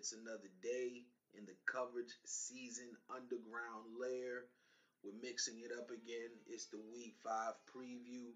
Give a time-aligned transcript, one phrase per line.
[0.00, 1.04] It's another day
[1.36, 4.48] in the coverage season underground layer.
[5.04, 6.32] We're mixing it up again.
[6.48, 8.32] It's the week five preview.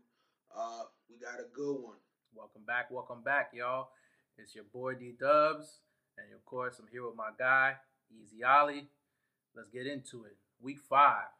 [0.54, 1.96] Uh, we got a good one.
[2.34, 3.88] Welcome back, welcome back, y'all.
[4.36, 5.78] It's your boy D Dubs,
[6.18, 7.76] and of course, I'm here with my guy
[8.12, 8.90] Easy Ollie.
[9.56, 10.36] Let's get into it.
[10.60, 11.32] Week five,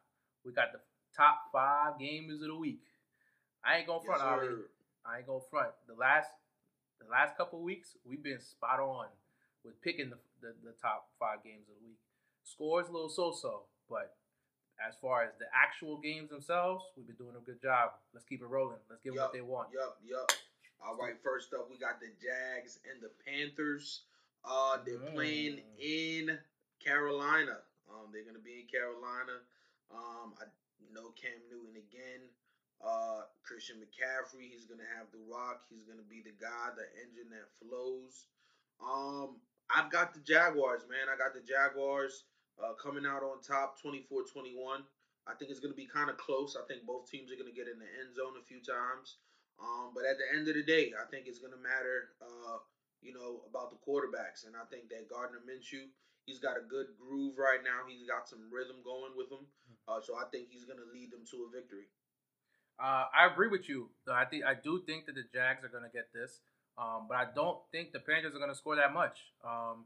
[0.43, 0.79] we got the
[1.15, 2.81] top five games of the week.
[3.63, 4.63] I ain't gonna front, Yes, Ollie.
[5.05, 5.69] I ain't gonna front.
[5.87, 6.31] The last,
[6.99, 9.05] the last couple weeks, we've been spot on
[9.65, 11.97] with picking the, the the top five games of the week.
[12.45, 14.15] Scores a little so-so, but
[14.77, 17.91] as far as the actual games themselves, we've been doing a good job.
[18.13, 18.77] Let's keep it rolling.
[18.89, 19.69] Let's give them what they want.
[19.73, 20.29] Yup, yup.
[20.85, 24.01] All right, first up, we got the Jags and the Panthers.
[24.45, 25.13] Uh, they're Mm.
[25.15, 26.37] playing in
[26.83, 27.63] Carolina.
[27.89, 29.41] Um, they're gonna be in Carolina.
[29.89, 30.45] Um, I
[30.93, 32.29] know Cam Newton again.
[32.83, 35.65] Uh, Christian McCaffrey, he's gonna have the rock.
[35.69, 38.27] He's gonna be the guy, the engine that flows.
[38.79, 41.09] Um, I've got the Jaguars, man.
[41.09, 42.25] I got the Jaguars
[42.61, 44.85] uh, coming out on top, 24-21.
[45.25, 46.55] I think it's gonna be kind of close.
[46.55, 49.17] I think both teams are gonna get in the end zone a few times.
[49.57, 52.61] Um, but at the end of the day, I think it's gonna matter, uh,
[53.01, 54.45] you know, about the quarterbacks.
[54.45, 55.89] And I think that Gardner Minshew,
[56.29, 57.89] he's got a good groove right now.
[57.89, 59.49] He's got some rhythm going with him.
[59.87, 61.89] Uh, so I think he's gonna lead them to a victory.
[62.77, 63.89] Uh, I agree with you.
[64.11, 66.41] I think I do think that the Jags are going to get this,
[66.77, 69.17] um, but I don't think the Panthers are going to score that much.
[69.43, 69.85] Um,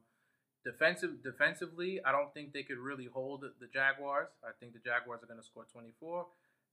[0.65, 4.29] defensive, defensively, I don't think they could really hold the, Jaguars.
[4.43, 6.25] I think the Jaguars are going to score 24,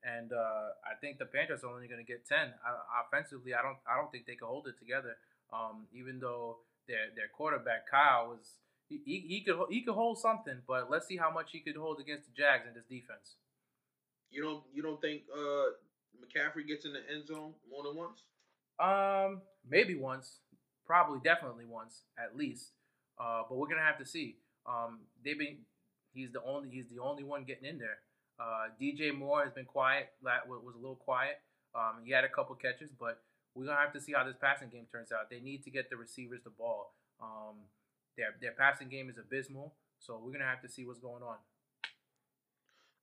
[0.05, 2.39] and uh, I think the Panthers are only going to get 10.
[2.39, 5.17] I, offensively, I don't, I don't think they can hold it together.
[5.53, 10.19] Um, even though their their quarterback Kyle was he, he, he could he could hold
[10.19, 13.37] something, but let's see how much he could hold against the Jags in this defense.
[14.31, 15.75] You don't you don't think uh,
[16.19, 18.23] McCaffrey gets in the end zone more than once?
[18.79, 20.39] Um, maybe once,
[20.87, 22.73] probably definitely once at least.
[23.19, 24.37] Uh, but we're gonna have to see.
[24.67, 25.59] Um, they've been.
[26.13, 26.69] He's the only.
[26.71, 27.99] He's the only one getting in there.
[28.39, 30.09] Uh, DJ Moore has been quiet.
[30.23, 31.41] That was a little quiet.
[31.75, 33.23] Um, he had a couple catches, but
[33.55, 35.31] we're gonna have to see how this passing game turns out.
[35.31, 36.95] They need to get the receivers the ball.
[37.21, 37.57] Um,
[38.17, 41.37] their their passing game is abysmal, so we're gonna have to see what's going on.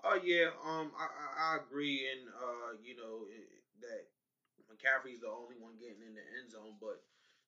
[0.04, 3.48] Oh yeah, um, I, I, I agree, and uh, you know it,
[3.82, 4.13] that
[4.74, 6.98] McCaffrey's the only one getting in the end zone, but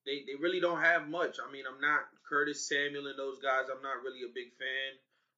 [0.05, 1.37] they they really don't have much.
[1.41, 3.67] I mean, I'm not Curtis Samuel and those guys.
[3.73, 4.91] I'm not really a big fan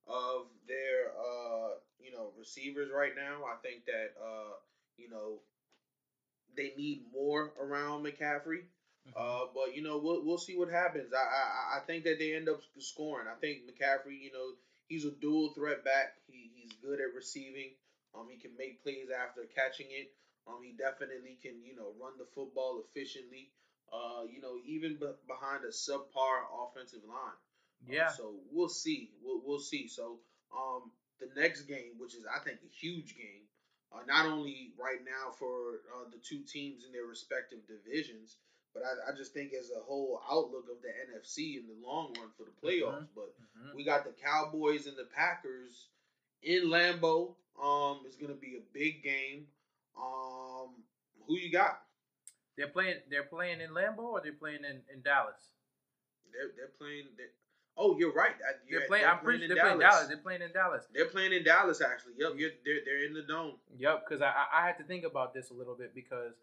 [0.07, 3.43] of their uh, you know receivers right now.
[3.47, 4.59] I think that uh,
[4.97, 5.41] you know
[6.55, 8.63] they need more around McCaffrey.
[9.15, 11.13] Uh, but you know we'll we'll see what happens.
[11.13, 13.27] I, I I think that they end up scoring.
[13.27, 14.51] I think McCaffrey, you know,
[14.89, 16.15] he's a dual threat back.
[16.27, 17.71] He he's good at receiving.
[18.13, 20.11] Um, he can make plays after catching it.
[20.47, 23.49] Um, he definitely can you know run the football efficiently.
[23.91, 27.37] Uh, you know, even be- behind a subpar offensive line.
[27.87, 28.09] Uh, yeah.
[28.09, 29.11] so we'll see.
[29.23, 29.87] We'll we'll see.
[29.87, 30.19] So
[30.55, 33.47] um, the next game, which is I think a huge game,
[33.93, 38.35] uh, not only right now for uh, the two teams in their respective divisions,
[38.73, 42.13] but I, I just think as a whole outlook of the NFC in the long
[42.19, 43.07] run for the playoffs.
[43.15, 43.73] But Mhm.
[43.75, 45.87] we got the Cowboys and the Packers
[46.43, 47.35] in Lambeau.
[47.61, 49.47] Um, it's gonna be a big game.
[49.97, 50.69] Um,
[51.27, 51.81] who you got?
[52.57, 52.97] They're playing.
[53.09, 55.37] They're playing in Lambeau or they're playing in, in Dallas.
[56.33, 57.05] They're they're playing.
[57.17, 57.27] They're,
[57.77, 58.31] oh, you're right.
[58.31, 59.05] Uh, They're you're- playing.
[59.05, 59.43] I'm pretty.
[59.45, 60.07] in They're playing Dallas.
[60.07, 60.83] They're playing in Dallas.
[60.93, 62.13] They're playing in Dallas actually.
[62.17, 63.53] Yep, you're, they're they're in the dome.
[63.77, 66.33] Yep, because I, I I had to think about this a little bit because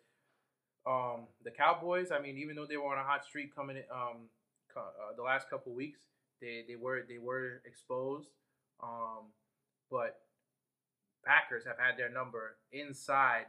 [0.86, 3.84] um the Cowboys, I mean, even though they were on a hot streak coming in,
[3.92, 4.28] um
[4.76, 6.00] uh, the last couple weeks,
[6.40, 8.28] they they were they were exposed.
[8.82, 9.30] Um,
[9.90, 10.18] but
[11.24, 13.46] Packers have had their number inside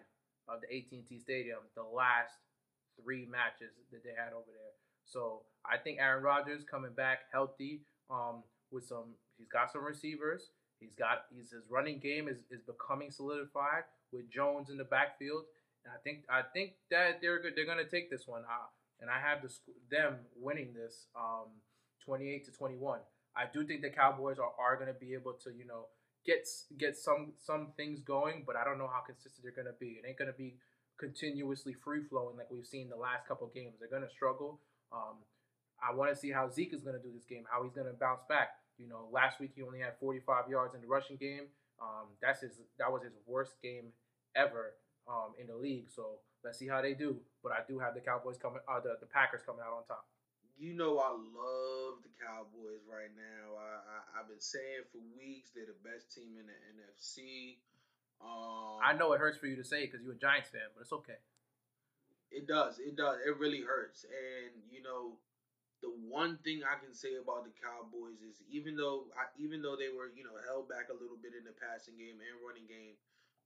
[0.47, 2.33] of the AT&T Stadium the last
[3.01, 4.75] three matches that they had over there.
[5.05, 10.49] So I think Aaron Rodgers coming back healthy, um, with some he's got some receivers.
[10.79, 15.43] He's got he's his running game is, is becoming solidified with Jones in the backfield.
[15.85, 17.53] And I think I think that they're good.
[17.55, 18.41] They're gonna take this one.
[18.41, 18.67] Uh,
[19.01, 19.51] and I have the,
[19.91, 21.51] them winning this um,
[22.05, 22.99] 28 to 21.
[23.35, 25.87] I do think the Cowboys are, are gonna be able to you know
[26.25, 29.99] get get some some things going, but I don't know how consistent they're gonna be.
[30.01, 30.55] It ain't gonna be
[30.97, 33.75] continuously free flowing like we've seen the last couple games.
[33.79, 34.59] They're gonna struggle.
[34.91, 35.17] Um,
[35.81, 37.87] I want to see how Zeke is going to do this game, how he's going
[37.87, 38.57] to bounce back.
[38.77, 41.47] You know, last week he only had 45 yards in the rushing game.
[41.81, 43.91] Um, that's his that was his worst game
[44.35, 44.75] ever
[45.07, 45.87] um, in the league.
[45.93, 47.17] So let's see how they do.
[47.43, 50.05] But I do have the Cowboys coming, uh, the the Packers coming out on top.
[50.55, 53.59] You know I love the Cowboys right now.
[53.59, 57.59] I, I I've been saying for weeks they're the best team in the NFC.
[58.23, 60.87] Um, I know it hurts for you to say because you're a Giants fan, but
[60.87, 61.19] it's okay.
[62.31, 62.79] It does.
[62.79, 63.19] It does.
[63.27, 64.05] It really hurts.
[64.07, 65.19] And you know,
[65.83, 69.75] the one thing I can say about the Cowboys is even though I, even though
[69.75, 72.67] they were you know held back a little bit in the passing game and running
[72.71, 72.95] game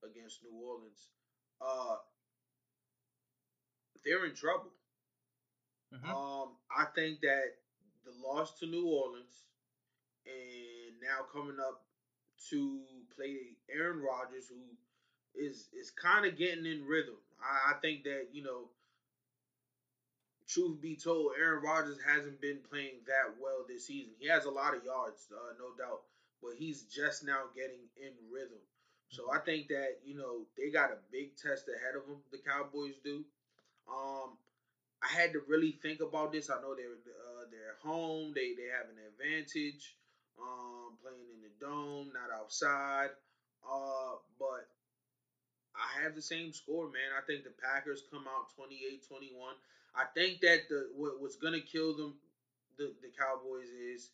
[0.05, 1.09] against New Orleans,
[1.57, 1.97] uh,
[4.05, 4.71] they're in trouble.
[5.93, 6.09] Mm-hmm.
[6.09, 7.55] Um, I think that
[8.05, 9.45] the loss to New Orleans
[10.25, 11.81] and now coming up
[12.49, 12.81] to
[13.15, 14.61] play Aaron Rodgers, who
[15.35, 17.17] is is kind of getting in rhythm.
[17.41, 18.69] I, I think that you know
[20.47, 24.13] truth be told, Aaron Rodgers hasn't been playing that well this season.
[24.19, 26.01] He has a lot of yards, uh, no doubt,
[26.41, 28.61] but he's just now getting in rhythm.
[29.09, 32.21] So I think that you know they got a big test ahead of them.
[32.31, 33.25] The Cowboys do.
[33.89, 34.37] Um,
[35.03, 36.49] I had to really think about this.
[36.49, 38.33] I know they're uh, they're home.
[38.35, 39.95] They they have an advantage.
[40.39, 43.11] Um, playing in the dome, not outside.
[43.63, 44.71] Uh, but
[45.75, 47.11] I have the same score, man.
[47.17, 49.35] I think the Packers come out 28-21.
[49.95, 52.15] I think that the what, what's gonna kill them,
[52.77, 54.11] the the Cowboys is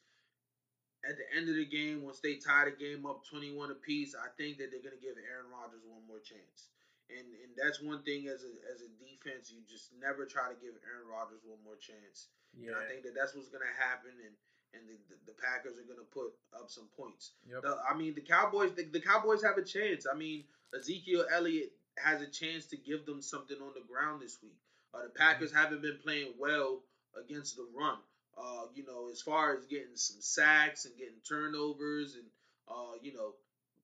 [1.08, 4.16] at the end of the game once they tie the game up 21 apiece.
[4.16, 6.70] I think that they're gonna give Aaron Rodgers one more chance.
[7.10, 10.58] And and that's one thing as a as a defense, you just never try to
[10.58, 12.34] give Aaron Rodgers one more chance.
[12.58, 12.74] Yeah.
[12.74, 14.34] And I think that that's what's gonna happen, and
[14.74, 17.38] and the, the, the Packers are gonna put up some points.
[17.46, 17.62] Yep.
[17.62, 20.10] The, I mean, the Cowboys the, the Cowboys have a chance.
[20.10, 21.72] I mean, Ezekiel Elliott
[22.02, 24.58] has a chance to give them something on the ground this week.
[24.94, 26.82] Uh, the Packers haven't been playing well
[27.14, 27.98] against the run.
[28.38, 32.26] Uh, you know, as far as getting some sacks and getting turnovers and
[32.68, 33.34] uh, you know,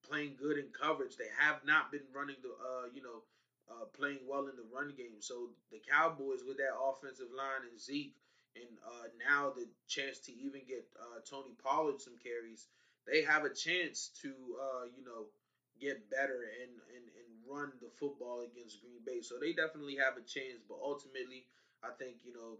[0.07, 3.23] playing good in coverage, they have not been running the uh, you know,
[3.69, 5.19] uh, playing well in the run game.
[5.19, 8.13] So the Cowboys with that offensive line and Zeke
[8.55, 12.67] and uh, now the chance to even get uh, Tony Pollard some carries,
[13.07, 15.27] they have a chance to uh, you know
[15.79, 19.21] get better and, and and run the football against Green Bay.
[19.21, 20.61] So they definitely have a chance.
[20.67, 21.45] But ultimately,
[21.83, 22.59] I think you know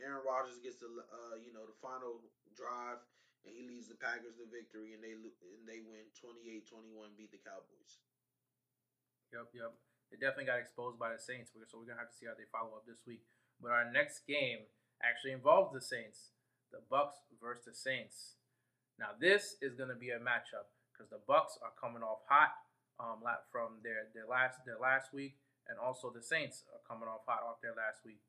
[0.00, 2.20] Aaron Rodgers gets the uh, you know the final
[2.56, 3.00] drive
[3.46, 7.40] and he leads the Packers to victory and they and they win 28-21 beat the
[7.40, 8.02] Cowboys.
[9.30, 9.72] Yep, yep.
[10.10, 12.46] They definitely got exposed by the Saints, so we're gonna have to see how they
[12.50, 13.22] follow up this week.
[13.62, 14.66] But our next game
[15.02, 16.34] actually involves the Saints,
[16.70, 18.38] the Bucks versus the Saints.
[18.98, 22.54] Now this is gonna be a matchup because the Bucks are coming off hot
[22.98, 25.38] um, from their their last their last week,
[25.68, 28.22] and also the Saints are coming off hot off their last week.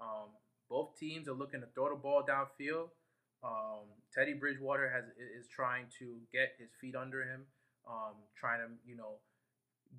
[0.00, 0.36] Um,
[0.68, 2.88] both teams are looking to throw the ball downfield.
[3.44, 7.42] Um, Teddy Bridgewater has is trying to get his feet under him,
[7.88, 9.18] um, trying to you know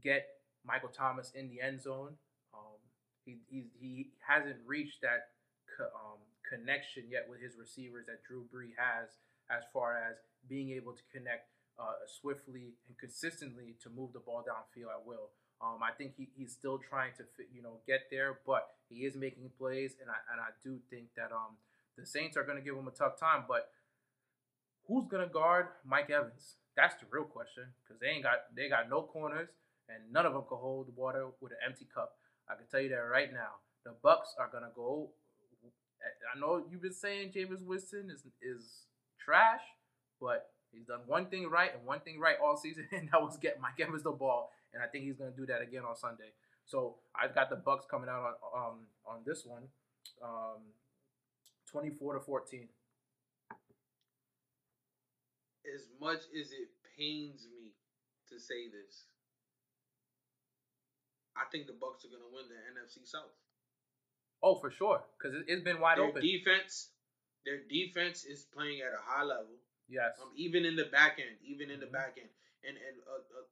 [0.03, 0.25] get
[0.65, 2.15] Michael Thomas in the end zone.
[2.53, 2.79] Um,
[3.25, 5.29] he he he hasn't reached that
[5.77, 9.09] co- um, connection yet with his receivers that Drew Brees has,
[9.49, 10.17] as far as
[10.47, 11.49] being able to connect
[11.79, 15.31] uh, swiftly and consistently to move the ball downfield at will.
[15.61, 19.05] Um, I think he, he's still trying to fit, you know get there, but he
[19.05, 21.55] is making plays, and I and I do think that um
[21.97, 23.43] the Saints are going to give him a tough time.
[23.47, 23.69] But
[24.87, 26.57] who's going to guard Mike Evans?
[26.75, 29.49] That's the real question because they ain't got they got no corners,
[29.89, 32.17] and none of them can hold the water with an empty cup.
[32.49, 33.61] I can tell you that right now.
[33.85, 35.09] The Bucks are gonna go.
[36.35, 38.87] I know you've been saying Jameis Winston is is
[39.23, 39.61] trash,
[40.19, 43.37] but He's done one thing right and one thing right all season, and that was
[43.37, 44.51] get Mike Evans the ball.
[44.73, 46.33] And I think he's going to do that again on Sunday.
[46.65, 49.63] So I've got the Bucks coming out on um, on this one,
[50.23, 50.63] um,
[51.73, 52.69] twenty four to fourteen.
[55.73, 57.73] As much as it pains me
[58.29, 59.09] to say this,
[61.35, 63.33] I think the Bucks are going to win the NFC South.
[64.43, 66.21] Oh, for sure, because it's been wide their open.
[66.21, 66.91] Defense,
[67.45, 69.57] their defense is playing at a high level.
[69.89, 70.19] Yes.
[70.21, 71.89] Um, even in the back end, even in mm-hmm.
[71.89, 72.29] the back end,
[72.67, 73.47] and and uh, uh,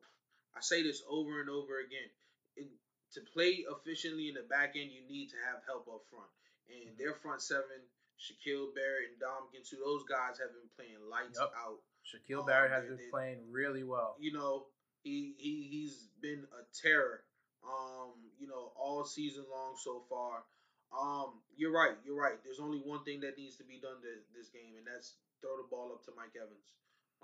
[0.55, 2.11] I say this over and over again.
[2.57, 2.67] In,
[3.15, 6.31] to play efficiently in the back end, you need to have help up front,
[6.71, 6.99] and mm-hmm.
[6.99, 7.83] their front seven,
[8.21, 11.49] Shaquil Barrett and Dom Ginsu, those guys have been playing lights yep.
[11.57, 11.81] out.
[12.05, 14.15] Shaquil um, Barrett has been playing really well.
[14.21, 14.69] You know,
[15.01, 17.25] he he he's been a terror.
[17.65, 20.45] Um, you know, all season long so far.
[20.93, 21.93] Um, you're right.
[22.05, 22.37] You're right.
[22.43, 25.57] There's only one thing that needs to be done to this game, and that's throw
[25.57, 26.73] the ball up to Mike Evans.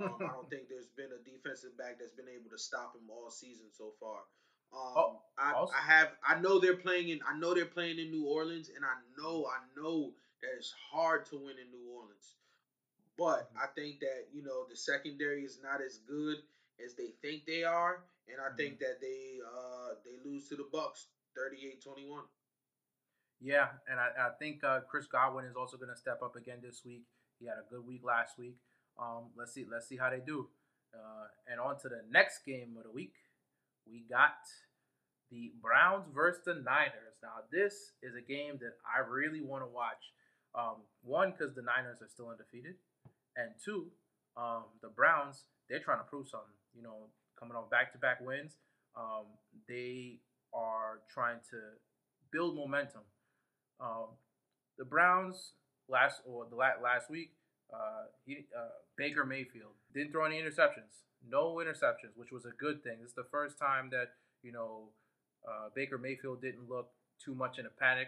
[0.01, 3.09] Um, I don't think there's been a defensive back that's been able to stop him
[3.09, 4.25] all season so far.
[4.73, 8.11] Um, oh, I, I, have I know they're playing in I know they're playing in
[8.11, 12.35] New Orleans and I know I know that it's hard to win in New Orleans.
[13.17, 13.57] But mm-hmm.
[13.57, 16.37] I think that, you know, the secondary is not as good
[16.83, 18.03] as they think they are.
[18.27, 18.57] And I mm-hmm.
[18.57, 22.21] think that they uh they lose to the Bucks 38-21.
[23.39, 26.57] Yeah, and I, I think uh, Chris Godwin is also going to step up again
[26.61, 27.03] this week.
[27.39, 28.57] He had a good week last week.
[28.99, 30.47] Um, let's see, let's see how they do.
[30.93, 33.13] Uh, and on to the next game of the week,
[33.85, 34.41] we got
[35.29, 37.21] the Browns versus the Niners.
[37.21, 40.13] Now, this is a game that I really want to watch.
[40.57, 42.75] Um, one, because the Niners are still undefeated,
[43.35, 43.87] and two,
[44.35, 46.55] um, the Browns they're trying to prove something.
[46.75, 48.57] You know, coming off back-to-back wins,
[48.95, 49.25] um,
[49.67, 50.19] they
[50.53, 51.57] are trying to
[52.31, 53.01] build momentum.
[53.79, 54.17] Um,
[54.77, 55.53] the Browns
[55.89, 57.31] last or the last week,
[57.73, 62.83] uh, he uh, Baker Mayfield didn't throw any interceptions, no interceptions, which was a good
[62.83, 62.97] thing.
[63.01, 64.09] This is the first time that
[64.41, 64.89] you know
[65.47, 66.89] uh, Baker Mayfield didn't look
[67.23, 68.07] too much in a panic.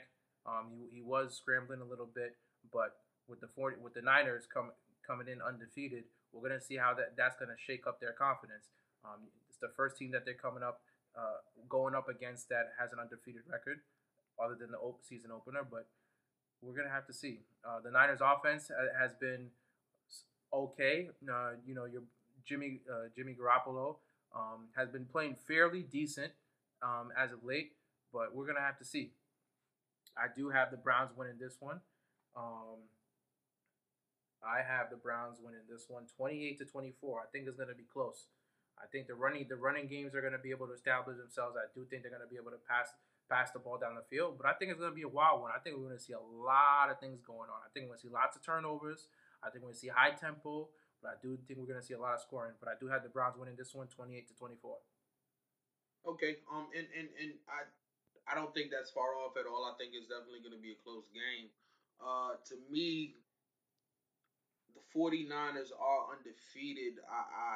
[0.50, 2.36] Um, he, he was scrambling a little bit,
[2.74, 4.74] but with the 40, with the Niners coming
[5.06, 8.70] coming in undefeated, we're gonna see how that that's gonna shake up their confidence.
[9.06, 10.82] Um, it's the first team that they're coming up,
[11.18, 13.80] uh, going up against that has an undefeated record,
[14.42, 15.62] other than the season opener.
[15.70, 15.88] But
[16.62, 17.42] we're gonna have to see.
[17.64, 19.50] Uh, the Niners' offense has been
[20.54, 21.10] okay.
[21.30, 22.04] Uh, you know, your
[22.46, 23.98] Jimmy uh, Jimmy Garoppolo
[24.36, 26.32] um, has been playing fairly decent
[26.82, 27.74] um, as of late,
[28.12, 29.12] but we're gonna have to see.
[30.20, 31.80] I do have the Browns winning this one.
[32.36, 32.84] Um,
[34.44, 37.24] I have the Browns winning this one, 28 to 24.
[37.24, 38.28] I think it's going to be close.
[38.80, 41.60] I think the running the running games are going to be able to establish themselves.
[41.60, 42.96] I do think they're going to be able to pass
[43.28, 45.44] pass the ball down the field, but I think it's going to be a wild
[45.44, 45.52] one.
[45.54, 47.62] I think we're going to see a lot of things going on.
[47.62, 49.12] I think we're going to see lots of turnovers.
[49.44, 50.72] I think we're going to see high tempo,
[51.04, 52.58] but I do think we're going to see a lot of scoring.
[52.58, 54.80] But I do have the Browns winning this one, 28 to 24.
[56.16, 56.42] Okay.
[56.48, 56.72] Um.
[56.72, 57.68] And and and I
[58.30, 59.66] I don't think that's far off at all.
[59.66, 61.50] I think it's definitely going to be a close game.
[61.98, 63.18] Uh, to me,
[64.78, 67.02] the 49ers are undefeated.
[67.10, 67.52] I, I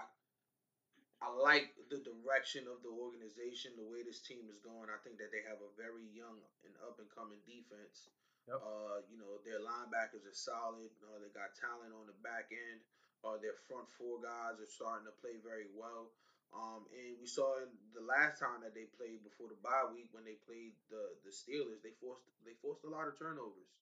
[1.24, 4.92] I like the direction of the organization, the way this team is going.
[4.92, 6.36] I think that they have a very young
[6.68, 8.12] and up and coming defense.
[8.51, 8.60] Yep.
[8.60, 10.92] Uh, you know, their linebackers are solid.
[11.00, 12.84] Uh, they got talent on the back end.
[13.24, 16.12] Uh, their front four guys are starting to play very well.
[16.53, 17.57] Um, and we saw
[17.98, 21.33] the last time that they played before the bye week when they played the the
[21.33, 23.74] Steelers, they forced they forced a lot of turnovers.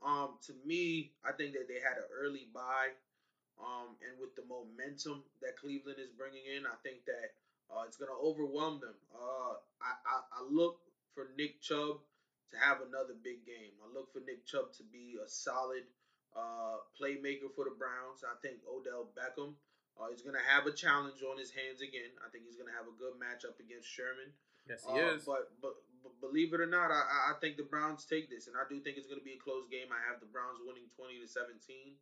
[0.00, 2.96] Um, to me, I think that they had an early bye.
[3.60, 7.30] Um, and with the momentum that Cleveland is bringing in, I think that
[7.70, 8.96] uh, it's going to overwhelm them.
[9.14, 10.76] Uh, I, I, I look
[11.14, 12.02] for Nick Chubb
[12.50, 13.72] to have another big game.
[13.78, 15.84] I look for Nick Chubb to be a solid
[16.34, 18.26] uh, playmaker for the Browns.
[18.26, 19.54] I think Odell Beckham
[20.00, 22.10] uh, is going to have a challenge on his hands again.
[22.22, 24.34] I think he's going to have a good matchup against Sherman.
[24.66, 25.24] Yes, he uh, is.
[25.24, 28.56] But, but but believe it or not, I, I think the Browns take this, and
[28.56, 29.88] I do think it's going to be a close game.
[29.88, 31.96] I have the Browns winning twenty to seventeen.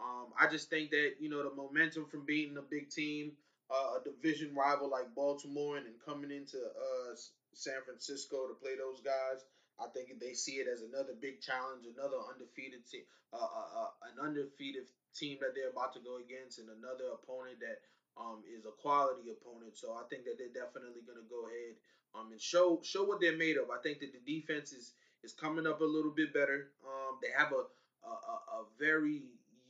[0.00, 3.32] Um, I just think that you know the momentum from beating a big team,
[3.68, 7.12] uh, a division rival like Baltimore, and then coming into uh,
[7.52, 9.44] San Francisco to play those guys.
[9.80, 13.92] I think they see it as another big challenge, another undefeated team, uh, uh, uh,
[14.08, 17.78] an undefeated team that they're about to go against, and another opponent that
[18.16, 19.76] um, is a quality opponent.
[19.76, 21.74] So I think that they're definitely going to go ahead
[22.14, 23.70] um, and show show what they're made of.
[23.70, 24.92] I think that the defense is
[25.22, 26.68] is coming up a little bit better.
[26.84, 27.62] Um, they have a
[28.04, 29.22] a, a very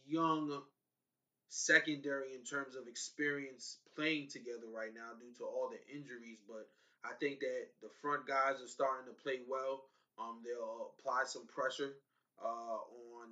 [0.06, 0.62] young
[1.48, 6.38] secondary in terms of experience playing together right now due to all the injuries.
[6.48, 6.66] But
[7.04, 9.82] I think that the front guys are starting to play well.
[10.18, 11.94] Um, they'll apply some pressure
[12.42, 12.78] uh,
[13.16, 13.28] on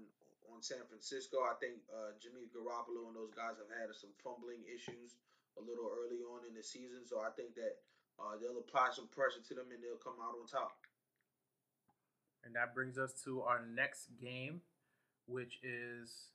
[0.63, 1.43] San Francisco.
[1.45, 5.17] I think uh, Jimmy Garoppolo and those guys have had some fumbling issues
[5.59, 7.03] a little early on in the season.
[7.05, 7.81] So I think that
[8.21, 10.77] uh, they'll apply some pressure to them and they'll come out on top.
[12.45, 14.61] And that brings us to our next game,
[15.27, 16.33] which is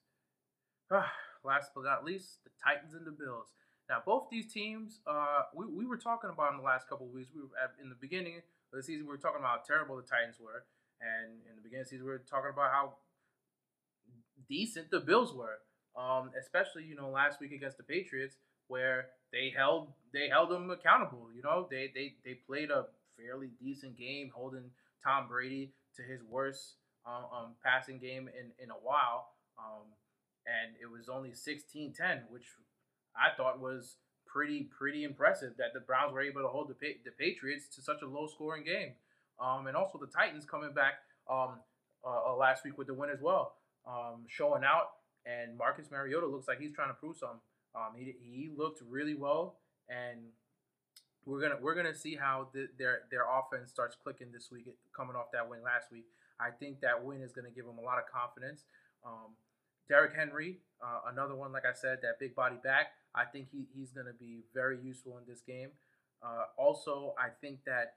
[0.92, 1.10] uh,
[1.44, 3.54] last but not least, the Titans and the Bills.
[3.90, 7.14] Now, both these teams, uh, we, we were talking about in the last couple of
[7.14, 7.30] weeks.
[7.34, 9.96] We were at, in the beginning of the season, we were talking about how terrible
[9.98, 10.66] the Titans were,
[11.02, 12.98] and in the beginning of the season, we were talking about how
[14.50, 15.60] decent the Bills were.
[15.96, 18.36] Um, especially you know last week against the Patriots,
[18.68, 21.30] where they held they held them accountable.
[21.34, 22.88] You know they they they played a
[23.18, 24.72] fairly decent game, holding
[25.04, 26.76] Tom Brady to his worst
[27.08, 29.30] uh, um, passing game in in a while.
[29.58, 29.88] Um,
[30.46, 32.46] and it was only 16-10, which
[33.16, 33.96] I thought was
[34.28, 36.76] pretty pretty impressive that the Browns were able to hold the
[37.06, 38.94] the Patriots to such a low scoring game.
[39.40, 40.96] Um, and also the Titans coming back
[41.30, 41.60] um,
[42.06, 43.56] uh, uh, last week with the win as well,
[43.88, 44.90] um, showing out.
[45.26, 47.40] And Marcus Mariota looks like he's trying to prove something.
[47.76, 49.58] Um, he, he looked really well,
[49.90, 50.20] and
[51.26, 55.16] we're gonna we're gonna see how the, their their offense starts clicking this week, coming
[55.16, 56.06] off that win last week.
[56.40, 58.66] I think that win is gonna give them a lot of confidence.
[59.04, 59.34] Um,
[59.90, 62.94] Derrick Henry, uh, another one, like I said, that big body back.
[63.14, 65.70] I think he, he's to be very useful in this game.
[66.24, 67.94] Uh, also, I think that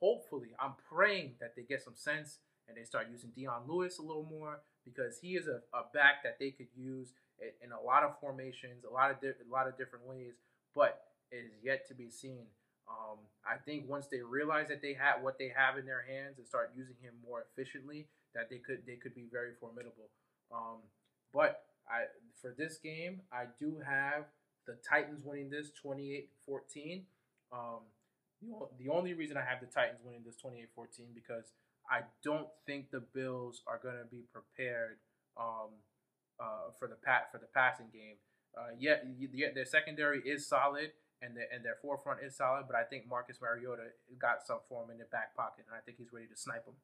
[0.00, 2.38] hopefully, I'm praying that they get some sense
[2.68, 6.22] and they start using Dion Lewis a little more because he is a, a back
[6.24, 9.52] that they could use in, in a lot of formations, a lot of di- a
[9.52, 10.34] lot of different ways.
[10.74, 11.00] But
[11.32, 12.46] it is yet to be seen
[12.88, 16.38] Um, I think once they realize that they have what they have in their hands
[16.38, 20.10] and start using him more efficiently, that they could they could be very formidable.
[20.54, 20.86] Um,
[21.32, 22.06] but I
[22.40, 24.26] for this game, I do have
[24.66, 27.02] the Titans winning this 28-14.
[27.52, 27.82] Um,
[28.42, 31.52] the, the only reason I have the Titans winning this 28-14 because
[31.90, 34.98] I don't think the Bills are going to be prepared
[35.36, 35.70] um,
[36.40, 38.16] uh, for the pat for the passing game.
[38.56, 42.76] Uh, yet, yet their secondary is solid and the, and their forefront is solid, but
[42.76, 46.12] I think Marcus Mariota got some form in the back pocket, and I think he's
[46.12, 46.76] ready to snipe them.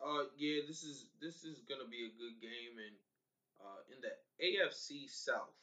[0.00, 2.96] Uh, yeah, this is this is gonna be a good game, and
[3.60, 5.54] uh, in the AFC South,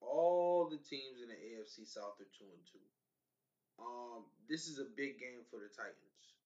[0.00, 2.82] all the teams in the AFC South are two and two.
[3.80, 6.36] Um, this is a big game for the Titans.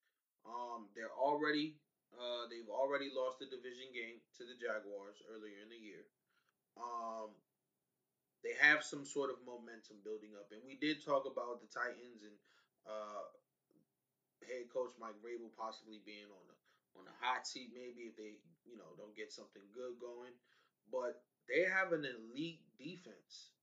[0.46, 1.74] Um, they're already
[2.14, 6.06] uh, they've already lost the division game to the Jaguars earlier in the year.
[6.78, 7.34] Um,
[8.44, 12.22] they have some sort of momentum building up, and we did talk about the Titans
[12.22, 12.36] and
[12.86, 13.24] uh,
[14.46, 16.56] head coach Mike Vrabel possibly being on the
[16.94, 18.38] on the hot seat, maybe if they
[18.68, 20.36] you know don't get something good going,
[20.92, 23.53] but they have an elite defense.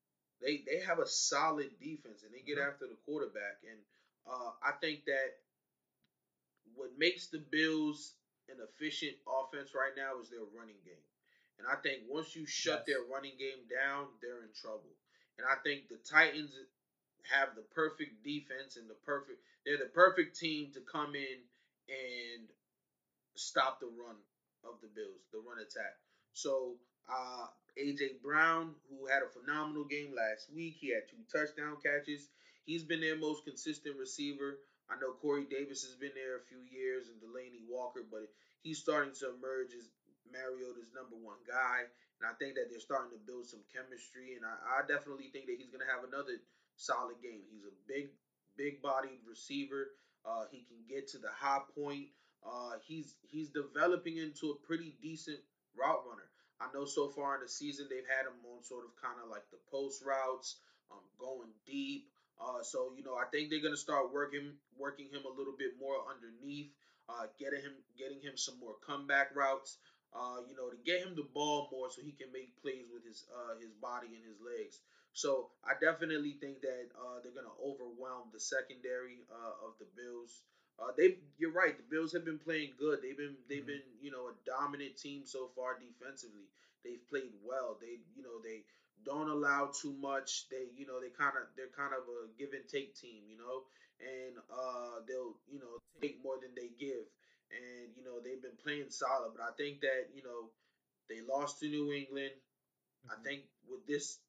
[0.42, 2.70] They they have a solid defense, and they get mm-hmm.
[2.70, 3.80] after the quarterback, and
[4.26, 5.38] uh, I think that
[6.76, 8.14] what makes the Bills
[8.50, 11.06] an efficient offense right now is their running game.
[11.60, 12.88] And I think once you shut yes.
[12.88, 14.92] their running game down, they're in trouble.
[15.38, 16.52] And I think the Titans
[17.30, 21.38] have the perfect defense and the perfect they're the perfect team to come in
[21.86, 22.50] and
[23.36, 24.18] stop the run
[24.66, 26.02] of the Bills, the run attack.
[26.34, 31.78] So uh, AJ Brown, who had a phenomenal game last week, he had two touchdown
[31.84, 32.30] catches.
[32.66, 34.60] He's been their most consistent receiver.
[34.90, 38.28] I know Corey Davis has been there a few years and Delanie Walker, but
[38.62, 39.88] he's starting to emerge as
[40.30, 41.88] Mariota's number one guy.
[42.20, 44.36] And I think that they're starting to build some chemistry.
[44.36, 46.38] And I, I definitely think that he's going to have another
[46.76, 47.48] solid game.
[47.50, 48.12] He's a big,
[48.58, 49.92] big bodied receiver.
[50.26, 52.08] Uh, he can get to the high point.
[52.46, 55.40] Uh, he's he's developing into a pretty decent
[55.78, 56.30] route runner.
[56.62, 59.28] I know so far in the season they've had him on sort of kind of
[59.30, 60.56] like the post routes,
[60.92, 62.04] um, going deep.
[62.40, 65.72] Uh, so you know I think they're gonna start working working him a little bit
[65.80, 66.68] more underneath,
[67.10, 69.78] uh, getting him getting him some more comeback routes
[70.14, 73.04] uh, you know, to get him the ball more so he can make plays with
[73.06, 74.80] his uh, his body and his legs.
[75.14, 80.42] So I definitely think that uh, they're gonna overwhelm the secondary uh, of the Bills.
[80.80, 81.78] Uh, they, you're right.
[81.78, 83.00] The Bills have been playing good.
[83.02, 83.82] They've been they've mm-hmm.
[83.82, 86.50] been you know a dominant team so far defensively.
[86.84, 87.78] They've played well.
[87.80, 88.64] They you know they
[89.06, 90.50] don't allow too much.
[90.50, 93.24] They you know they kind of they're kind of a give and take team.
[93.30, 93.70] You know,
[94.02, 97.06] and uh, they'll you know take more than they give
[97.52, 99.36] and you know they've been playing solid.
[99.36, 100.52] But I think that you know
[101.12, 102.36] they lost to New England.
[102.36, 103.12] Mm-hmm.
[103.12, 104.20] I think with this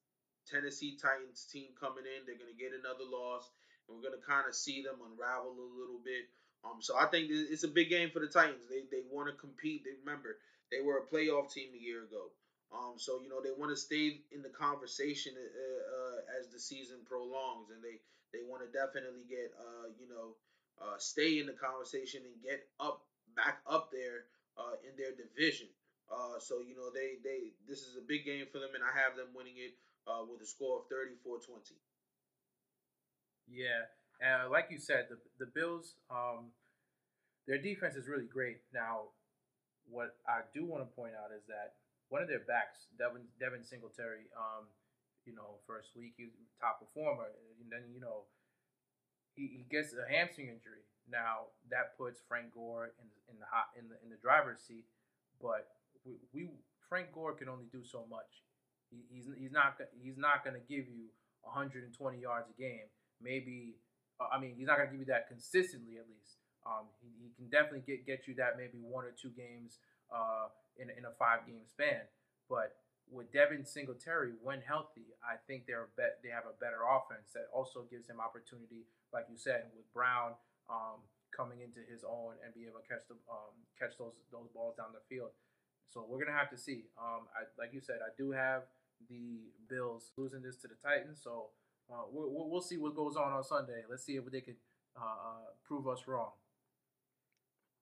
[0.47, 3.49] Tennessee Titans team coming in, they're gonna get another loss,
[3.87, 6.29] and we're gonna kind of see them unravel a little bit.
[6.63, 8.69] Um, so I think it's a big game for the Titans.
[8.69, 9.83] They they want to compete.
[9.83, 10.37] They remember
[10.71, 12.31] they were a playoff team a year ago.
[12.73, 16.59] Um, so you know they want to stay in the conversation uh, uh, as the
[16.59, 17.99] season prolongs, and they
[18.33, 20.33] they want to definitely get uh, you know
[20.81, 23.03] uh, stay in the conversation and get up
[23.35, 24.25] back up there
[24.57, 25.67] uh, in their division.
[26.09, 28.91] Uh, so you know they they this is a big game for them, and I
[28.97, 29.75] have them winning it
[30.29, 31.77] with a score of 34-20.
[33.47, 33.91] Yeah,
[34.23, 36.51] uh, like you said, the the Bills, um,
[37.47, 38.63] their defense is really great.
[38.73, 39.11] Now,
[39.89, 41.75] what I do want to point out is that
[42.09, 44.69] one of their backs, Devin Devin Singletary, um,
[45.25, 48.29] you know, first week he's top performer, and then you know
[49.35, 50.87] he, he gets a hamstring injury.
[51.09, 54.85] Now that puts Frank Gore in in the hot in the in the driver's seat,
[55.41, 55.67] but
[56.05, 56.49] we, we
[56.87, 58.45] Frank Gore can only do so much.
[58.89, 61.11] He, he's he's not he's not going to give you
[61.43, 62.87] 120 yards a game.
[63.23, 63.75] Maybe
[64.19, 66.37] uh, I mean he's not going to give you that consistently at least.
[66.65, 69.79] Um, he, he can definitely get get you that maybe one or two games
[70.11, 72.03] uh, in in a five game span.
[72.49, 72.75] But
[73.11, 77.51] with Devin Singletary, when healthy, I think they're bet they have a better offense that
[77.51, 80.39] also gives him opportunity, like you said, with Brown
[80.71, 81.03] um,
[81.35, 84.75] coming into his own and be able to catch the um, catch those those balls
[84.79, 85.35] down the field.
[85.91, 86.89] So we're gonna have to see.
[86.97, 88.63] Um, I, like you said, I do have
[89.09, 91.19] the Bills losing this to the Titans.
[91.21, 91.51] So
[91.91, 93.83] uh, we'll, we'll see what goes on on Sunday.
[93.89, 94.55] Let's see if they can
[94.95, 96.31] uh, uh, prove us wrong.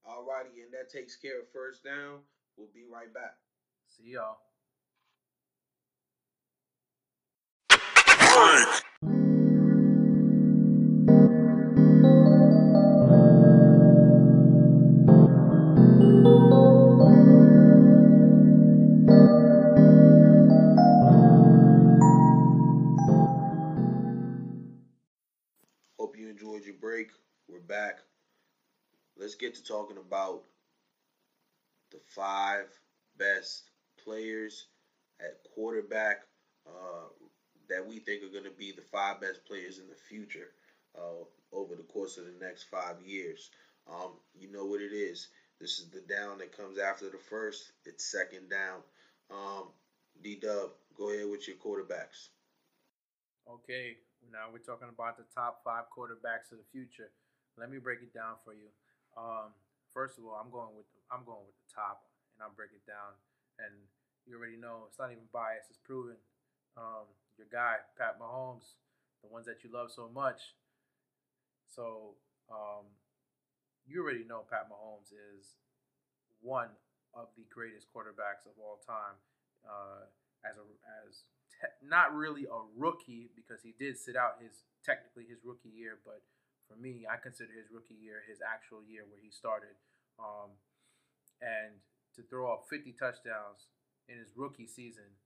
[0.06, 2.20] Alrighty, and that takes care of first down.
[2.58, 3.38] We'll be right back.
[3.86, 4.38] See y'all.
[29.22, 30.42] Let's get to talking about
[31.92, 32.66] the five
[33.20, 33.70] best
[34.04, 34.66] players
[35.20, 36.24] at quarterback
[36.66, 37.06] uh,
[37.70, 40.50] that we think are going to be the five best players in the future
[40.98, 43.52] uh, over the course of the next five years.
[43.88, 45.28] Um, you know what it is.
[45.60, 47.74] This is the down that comes after the first.
[47.86, 48.80] It's second down.
[49.30, 49.66] Um,
[50.24, 52.30] D Dub, go ahead with your quarterbacks.
[53.48, 53.98] Okay,
[54.32, 57.12] now we're talking about the top five quarterbacks of the future.
[57.56, 58.66] Let me break it down for you.
[59.18, 59.54] Um,
[59.94, 62.72] first of all, I'm going with the, I'm going with the top, and I'll break
[62.72, 63.16] it down.
[63.60, 63.74] And
[64.26, 66.18] you already know it's not even biased; it's proven.
[66.78, 68.80] Um, your guy, Pat Mahomes,
[69.22, 70.56] the ones that you love so much.
[71.68, 72.16] So
[72.52, 72.88] um,
[73.88, 75.56] you already know Pat Mahomes is
[76.42, 76.70] one
[77.14, 79.20] of the greatest quarterbacks of all time.
[79.62, 80.08] Uh,
[80.44, 80.66] as a
[81.06, 85.70] as te- not really a rookie because he did sit out his technically his rookie
[85.70, 86.22] year, but
[86.72, 89.76] for me, I consider his rookie year his actual year where he started.
[90.16, 90.56] Um,
[91.44, 91.84] and
[92.16, 93.68] to throw up 50 touchdowns
[94.08, 95.20] in his rookie season,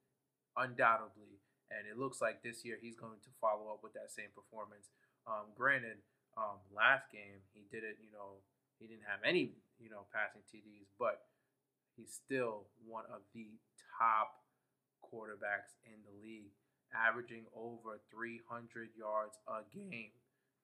[0.57, 1.37] undoubtedly,
[1.69, 4.89] and it looks like this year he's going to follow up with that same performance.
[5.29, 6.01] Um, granted,
[6.37, 8.41] um, last game he did it, you know,
[8.79, 11.29] he didn't have any, you know, passing TDs, but
[11.95, 13.53] he's still one of the
[13.97, 14.45] top
[15.03, 16.51] quarterbacks in the league,
[16.91, 20.11] averaging over 300 yards a game.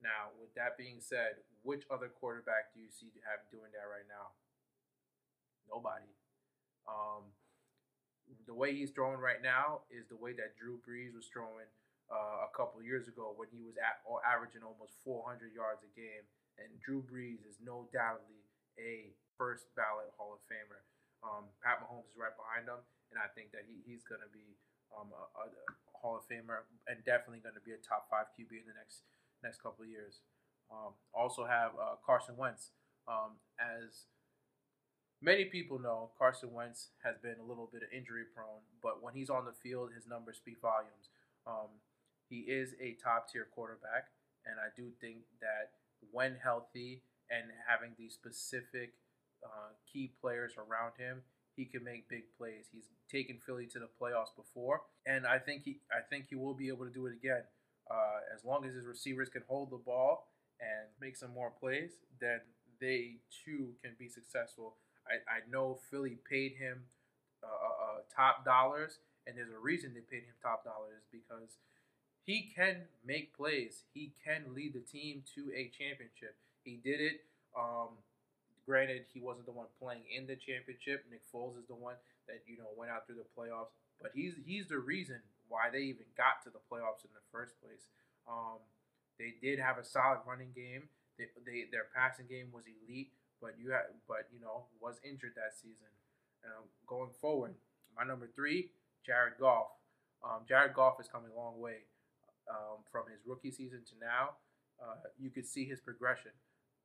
[0.02, 3.86] Now, with that being said, which other quarterback do you see to have doing that
[3.86, 4.34] right now?
[5.70, 6.10] Nobody.
[6.90, 7.30] Um,
[8.50, 11.70] the way he's throwing right now is the way that Drew Brees was throwing
[12.10, 15.92] uh, a couple years ago when he was at or averaging almost 400 yards a
[15.94, 16.26] game.
[16.60, 18.44] And Drew Brees is no doubtly
[18.82, 20.82] a first ballot Hall of Famer.
[21.22, 22.82] Um, Pat Mahomes is right behind him,
[23.14, 24.58] and I think that he, he's going to be
[24.90, 25.48] um, a, a,
[26.02, 29.06] Hall of Famer and definitely going to be a top five QB in the next
[29.44, 30.22] next couple of years.
[30.72, 32.72] Um, also have uh, Carson Wentz.
[33.08, 34.08] Um, as
[35.22, 39.30] many people know, Carson Wentz has been a little bit injury prone, but when he's
[39.30, 41.10] on the field, his numbers speak volumes.
[41.46, 41.82] Um,
[42.30, 44.08] he is a top tier quarterback,
[44.46, 45.76] and I do think that
[46.12, 48.94] when healthy and having these specific
[49.44, 51.24] uh, key players around him,
[51.56, 52.68] he can make big plays.
[52.72, 56.54] He's taken Philly to the playoffs before, and I think he I think he will
[56.54, 57.44] be able to do it again.
[57.92, 60.28] Uh, as long as his receivers can hold the ball
[60.60, 62.40] and make some more plays, then
[62.80, 64.76] they too can be successful.
[65.06, 66.84] I, I know Philly paid him
[67.44, 71.58] uh, uh, uh top dollars, and there's a reason they paid him top dollars because
[72.24, 73.84] he can make plays.
[73.94, 76.38] He can lead the team to a championship.
[76.64, 77.22] He did it.
[77.58, 77.98] Um,
[78.66, 81.04] Granted, he wasn't the one playing in the championship.
[81.10, 81.96] Nick Foles is the one
[82.28, 85.18] that you know went out through the playoffs, but he's he's the reason
[85.52, 87.92] why they even got to the playoffs in the first place.
[88.24, 88.64] Um,
[89.20, 90.88] they did have a solid running game.
[91.20, 93.12] They, they their passing game was elite,
[93.44, 95.92] but you had, but you know was injured that season.
[96.48, 97.54] Um, going forward,
[97.94, 98.72] my number three,
[99.06, 99.68] Jared Goff.
[100.24, 101.86] Um, Jared Goff is coming a long way
[102.50, 104.40] um, from his rookie season to now.
[104.82, 106.32] Uh, you could see his progression.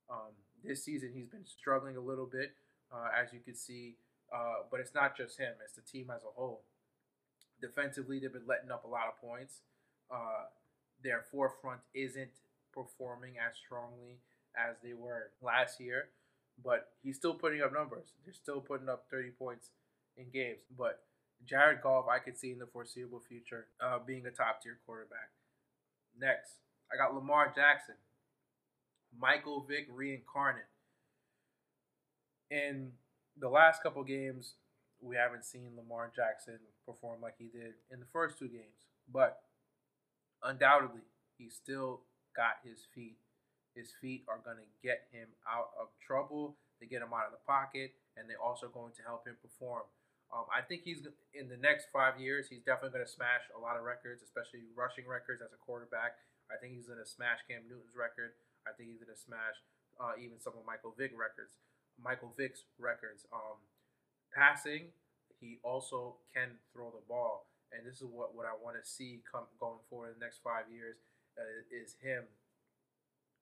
[0.09, 2.53] Um, this season, he's been struggling a little bit,
[2.91, 3.97] uh, as you can see.
[4.33, 6.63] Uh, but it's not just him; it's the team as a whole.
[7.61, 9.61] Defensively, they've been letting up a lot of points.
[10.11, 10.45] Uh,
[11.03, 12.31] their forefront isn't
[12.73, 14.19] performing as strongly
[14.55, 16.09] as they were last year,
[16.63, 18.09] but he's still putting up numbers.
[18.25, 19.69] They're still putting up 30 points
[20.17, 20.61] in games.
[20.77, 21.01] But
[21.45, 25.29] Jared Goff, I could see in the foreseeable future uh, being a top tier quarterback.
[26.19, 26.53] Next,
[26.91, 27.95] I got Lamar Jackson.
[29.17, 30.63] Michael Vick reincarnate.
[32.49, 32.91] In
[33.37, 34.53] the last couple games,
[35.01, 39.41] we haven't seen Lamar Jackson perform like he did in the first two games, but
[40.43, 41.05] undoubtedly,
[41.37, 42.01] he still
[42.35, 43.17] got his feet.
[43.75, 46.57] His feet are going to get him out of trouble.
[46.81, 49.85] They get him out of the pocket, and they're also going to help him perform.
[50.33, 51.05] Um, I think he's
[51.37, 52.49] in the next five years.
[52.49, 56.17] He's definitely going to smash a lot of records, especially rushing records as a quarterback.
[56.49, 58.33] I think he's going to smash Cam Newton's record.
[58.67, 59.63] I think he's gonna smash
[59.95, 61.55] uh, even some of Michael Vick records.
[61.95, 63.23] Michael Vick's records.
[63.31, 63.63] Um,
[64.37, 64.93] passing,
[65.41, 69.25] he also can throw the ball, and this is what, what I want to see
[69.25, 71.01] come going forward in the next five years
[71.37, 72.29] uh, is him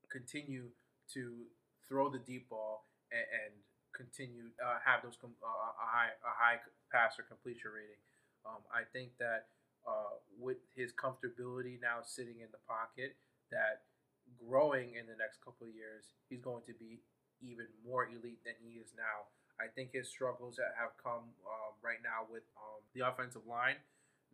[0.08, 0.72] continue
[1.12, 1.44] to
[1.88, 3.52] throw the deep ball and, and
[3.92, 6.60] continue uh, have those com- uh, a high a high
[6.92, 8.00] passer completion rating.
[8.44, 9.52] Um, I think that
[9.88, 13.16] uh, with his comfortability now sitting in the pocket,
[13.52, 13.88] that
[14.36, 17.00] growing in the next couple of years, he's going to be
[17.40, 19.30] even more elite than he is now.
[19.60, 23.78] I think his struggles that have come um, right now with um, the offensive line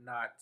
[0.03, 0.33] not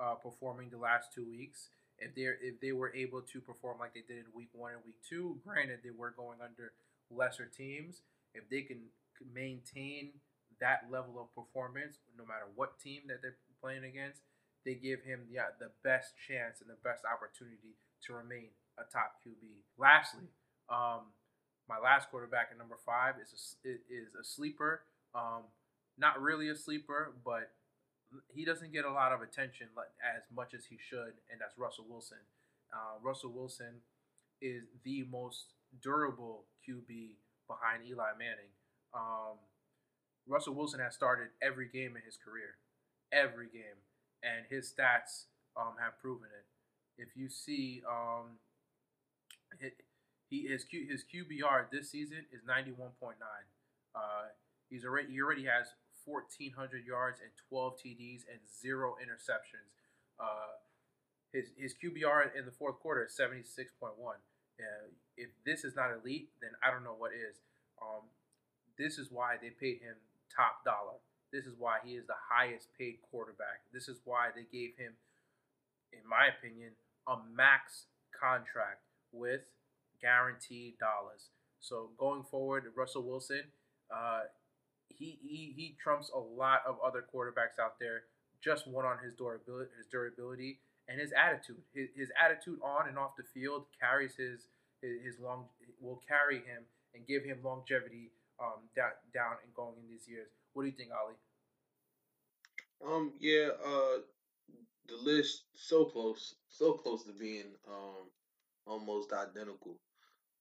[0.00, 3.94] uh, performing the last two weeks if they if they were able to perform like
[3.94, 6.72] they did in week one and week two, granted they were going under
[7.10, 8.02] lesser teams.
[8.34, 8.78] If they can
[9.34, 10.12] maintain
[10.60, 14.22] that level of performance, no matter what team that they're playing against,
[14.64, 17.74] they give him the the best chance and the best opportunity
[18.06, 19.66] to remain a top QB.
[19.76, 20.30] Lastly,
[20.70, 21.10] um,
[21.68, 24.82] my last quarterback at number five is a, is a sleeper.
[25.14, 25.44] Um,
[25.98, 27.50] not really a sleeper, but
[28.28, 29.68] he doesn't get a lot of attention
[30.00, 32.18] as much as he should, and that's Russell Wilson.
[32.72, 33.82] Uh, Russell Wilson
[34.40, 38.52] is the most durable QB behind Eli Manning.
[38.94, 39.36] Um,
[40.26, 42.56] Russell Wilson has started every game in his career,
[43.12, 43.84] every game,
[44.22, 45.24] and his stats
[45.56, 47.02] um, have proven it.
[47.02, 48.38] If you see, um,
[50.28, 53.46] he his Q, his QBR this season is ninety one point nine.
[53.94, 54.28] Uh,
[54.70, 55.72] he's already he already has
[56.08, 59.68] 1,400 yards and 12 TDs and zero interceptions.
[60.18, 60.56] Uh,
[61.32, 63.92] his his QBR in the fourth quarter is 76.1.
[64.00, 67.36] Uh, if this is not elite, then I don't know what is.
[67.80, 68.08] Um,
[68.78, 69.94] this is why they paid him
[70.34, 70.98] top dollar.
[71.32, 73.68] This is why he is the highest paid quarterback.
[73.72, 74.96] This is why they gave him,
[75.92, 76.72] in my opinion,
[77.06, 77.84] a max
[78.18, 78.80] contract
[79.12, 79.42] with
[80.00, 81.30] guaranteed dollars.
[81.60, 83.42] So going forward, Russell Wilson,
[83.94, 84.22] uh,
[84.88, 88.02] he, he he trumps a lot of other quarterbacks out there.
[88.42, 91.60] Just one on his durability, his durability, and his attitude.
[91.74, 94.46] His, his attitude on and off the field carries his,
[94.80, 95.46] his long
[95.80, 96.62] will carry him
[96.94, 100.28] and give him longevity um down down and going in these years.
[100.52, 101.14] What do you think, Ali?
[102.86, 103.98] Um, yeah, uh,
[104.86, 108.06] the list so close, so close to being um
[108.66, 109.76] almost identical.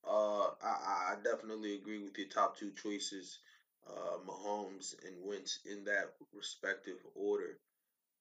[0.07, 3.39] Uh, I, I definitely agree with your top two choices
[3.87, 7.57] uh, Mahomes and Wentz in that respective order.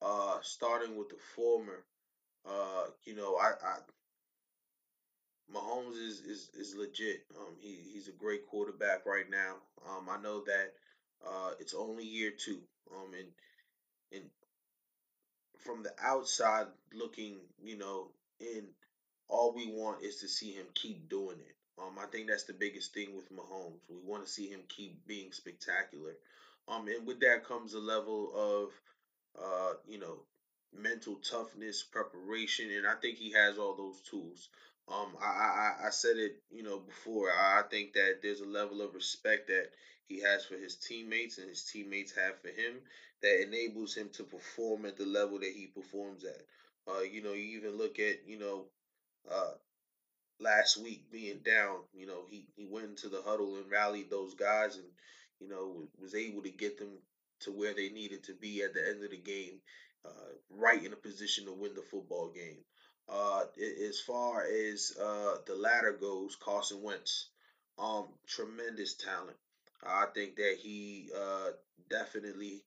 [0.03, 1.85] Uh, starting with the former,
[2.47, 3.77] uh, you know, I, I
[5.53, 7.25] Mahomes is, is, is legit.
[7.39, 9.57] Um, he, he's a great quarterback right now.
[9.89, 10.73] Um, I know that
[11.27, 12.61] uh, it's only year two.
[12.93, 13.29] Um, and
[14.13, 14.31] and
[15.59, 18.69] from the outside looking, you know, in
[19.29, 21.56] all we want is to see him keep doing it.
[21.79, 23.81] Um, I think that's the biggest thing with Mahomes.
[23.89, 26.17] We want to see him keep being spectacular.
[26.69, 28.71] Um, and with that comes a level of,
[29.43, 30.25] uh, you know,
[30.73, 34.49] mental toughness, preparation, and I think he has all those tools.
[34.89, 37.31] Um, I, I, I said it, you know, before.
[37.31, 39.69] I think that there's a level of respect that
[40.09, 42.83] he has for his teammates and his teammates have for him
[43.23, 46.43] that enables him to perform at the level that he performs at.
[46.89, 48.67] Uh, you know, you even look at, you know,
[49.31, 49.53] uh,
[50.41, 54.35] last week being down, you know, he, he went into the huddle and rallied those
[54.35, 54.85] guys and,
[55.41, 56.99] you know, was able to get them
[57.41, 59.61] to where they needed to be at the end of the game,
[60.05, 62.65] uh, right in a position to win the football game.
[63.09, 63.45] Uh,
[63.87, 67.29] as far as uh, the latter goes, Carson Wentz,
[67.79, 69.37] um, tremendous talent.
[69.87, 71.51] I think that he uh,
[71.89, 72.65] definitely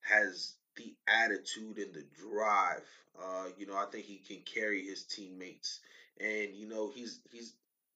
[0.00, 2.86] has the attitude and the drive.
[3.20, 5.80] Uh, you know, I think he can carry his teammates
[6.20, 7.54] and you know he's he's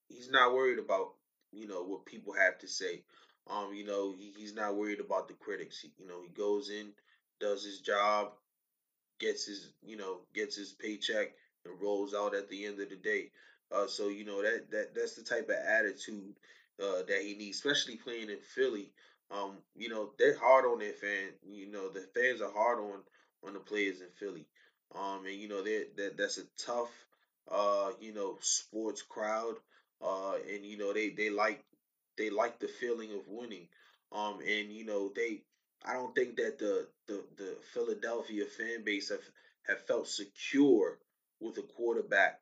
[0.08, 1.08] he's not worried about
[1.52, 3.02] you know what people have to say.
[3.48, 5.80] Um, you know he, he's not worried about the critics.
[5.80, 6.92] He, you know he goes in,
[7.40, 8.32] does his job,
[9.18, 11.32] gets his you know gets his paycheck,
[11.64, 13.30] and rolls out at the end of the day.
[13.72, 16.34] Uh, so you know that that that's the type of attitude
[16.82, 18.90] uh, that he needs, especially playing in Philly.
[19.30, 21.34] Um, you know they're hard on their fans.
[21.44, 23.02] You know the fans are hard on
[23.46, 24.46] on the players in Philly.
[24.94, 26.90] Um, and you know that that's a tough
[27.50, 29.54] uh, you know, sports crowd.
[30.02, 31.64] Uh, and you know, they they like
[32.18, 33.68] they like the feeling of winning.
[34.12, 35.42] Um, and you know, they
[35.84, 39.24] I don't think that the the the Philadelphia fan base have
[39.68, 40.98] have felt secure
[41.40, 42.40] with a quarterback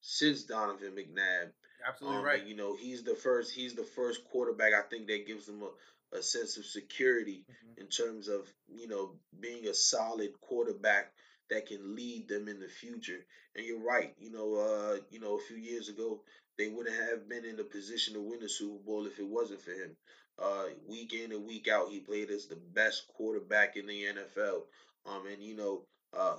[0.00, 1.50] since Donovan McNabb.
[1.86, 2.46] Absolutely um, right.
[2.46, 6.18] You know, he's the first he's the first quarterback I think that gives them a,
[6.18, 7.80] a sense of security mm-hmm.
[7.80, 11.12] in terms of, you know, being a solid quarterback
[11.50, 13.24] that can lead them in the future.
[13.54, 14.12] And you're right.
[14.18, 16.20] You know, uh, you know, a few years ago,
[16.58, 19.60] they wouldn't have been in the position to win the Super Bowl if it wasn't
[19.60, 19.96] for him.
[20.38, 24.66] Uh, week in and week out, he played as the best quarterback in the NFL.
[25.06, 25.82] Um, and you know,
[26.16, 26.36] uh,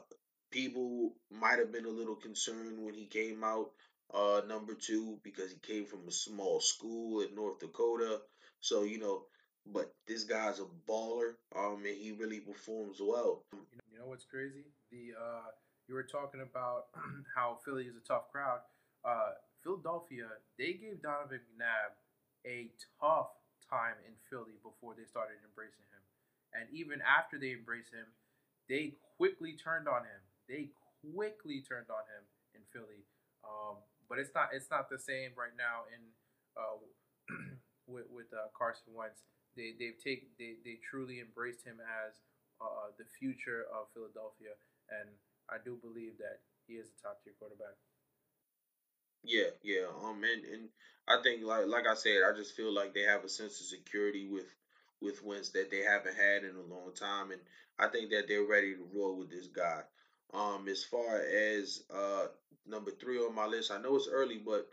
[0.51, 3.71] people might have been a little concerned when he came out
[4.13, 8.21] uh, number two because he came from a small school in North Dakota.
[8.61, 9.25] So you know,
[9.65, 13.41] but this guy's a baller, um, and he really performs well.
[13.53, 14.65] You know what's crazy?
[14.91, 15.49] The uh,
[15.87, 16.89] you were talking about
[17.35, 18.61] how Philly is a tough crowd.
[19.03, 21.93] Uh, Philadelphia, they gave Donovan McNabb
[22.45, 22.69] a
[23.01, 23.33] tough
[23.69, 26.03] time in Philly before they started embracing him,
[26.53, 28.09] and even after they embraced him,
[28.69, 30.21] they quickly turned on him.
[30.49, 30.69] They
[31.01, 33.05] quickly turned on him in Philly.
[33.45, 36.01] Um, but it's not it's not the same right now in
[36.57, 36.77] uh,
[37.87, 39.21] with with uh, Carson Wentz.
[39.57, 42.13] They they've take they, they truly embraced him as
[42.61, 44.55] uh, the future of Philadelphia,
[44.89, 45.09] and
[45.49, 47.75] I do believe that he is a top tier quarterback.
[49.23, 49.87] Yeah, yeah.
[50.03, 50.69] Um, and, and
[51.07, 53.67] I think like like I said, I just feel like they have a sense of
[53.67, 54.45] security with
[55.01, 57.41] with Wentz that they haven't had in a long time, and
[57.77, 59.81] I think that they're ready to roll with this guy.
[60.33, 62.27] Um, as far as uh
[62.65, 64.67] number three on my list, I know it's early, but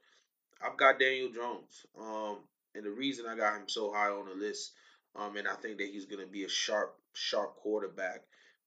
[0.63, 1.87] I've got Daniel Jones.
[1.99, 2.39] Um,
[2.75, 4.73] and the reason I got him so high on the list,
[5.17, 8.23] um, and I think that he's to be a sharp, sharp quarterback,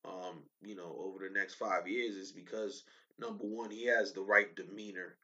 [0.08, 2.84] um, you know, over the next five years is because
[3.20, 5.16] number one, he has the right demeanor,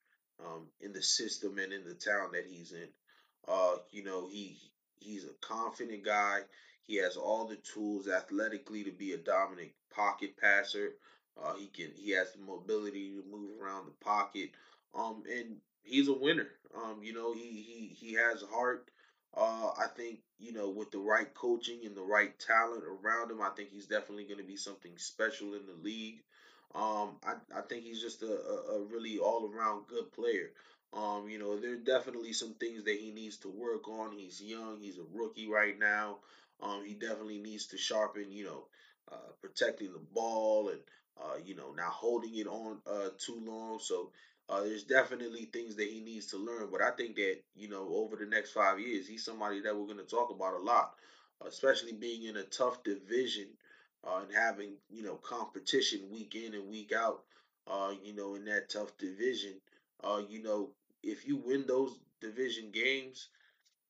[0.45, 2.87] um, in the system and in the town that he's in.
[3.47, 4.57] Uh, you know, he
[4.99, 6.41] he's a confident guy.
[6.83, 10.93] He has all the tools athletically to be a dominant pocket passer.
[11.41, 14.51] Uh, he can he has the mobility to move around the pocket.
[14.93, 16.49] Um, and he's a winner.
[16.75, 18.89] Um, you know, he he he has heart.
[19.35, 23.41] Uh, I think you know with the right coaching and the right talent around him,
[23.41, 26.21] I think he's definitely going to be something special in the league.
[26.73, 30.51] Um, I, I think he's just a, a, really all around good player.
[30.93, 34.13] Um, you know, there are definitely some things that he needs to work on.
[34.13, 36.19] He's young, he's a rookie right now.
[36.61, 38.63] Um, he definitely needs to sharpen, you know,
[39.11, 40.79] uh, protecting the ball and
[41.19, 43.79] uh, you know, not holding it on uh, too long.
[43.79, 44.11] So
[44.51, 47.89] uh, there's definitely things that he needs to learn, but I think that you know
[47.95, 50.91] over the next five years, he's somebody that we're going to talk about a lot,
[51.45, 53.49] especially being in a tough division
[54.07, 57.21] uh, and having you know competition week in and week out.
[57.67, 59.61] Uh, you know, in that tough division,
[60.03, 60.71] uh, you know,
[61.03, 63.29] if you win those division games,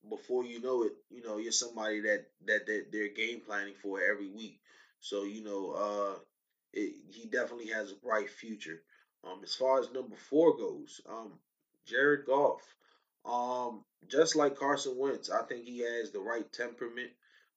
[0.09, 4.01] before you know it, you know, you're somebody that that, that they're game planning for
[4.01, 4.57] every week.
[4.99, 6.19] So you know, uh,
[6.73, 8.81] it, he definitely has a bright future.
[9.23, 11.33] Um, as far as number four goes, um,
[11.85, 12.61] Jared Goff.
[13.23, 17.11] Um, just like Carson Wentz, I think he has the right temperament.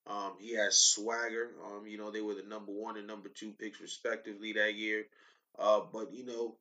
[0.06, 1.50] Um, he has swagger.
[1.64, 5.06] Um, you know, they were the number one and number two picks respectively that year.
[5.58, 6.56] Uh, but you know,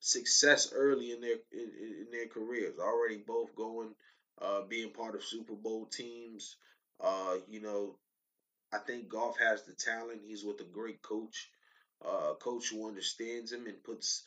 [0.00, 3.94] success early in their in, in their careers, already both going,
[4.42, 6.56] uh, being part of Super Bowl teams.
[7.00, 7.96] Uh, you know,
[8.72, 10.20] I think Goff has the talent.
[10.26, 11.48] He's with a great coach,
[12.04, 14.24] uh, a coach who understands him and puts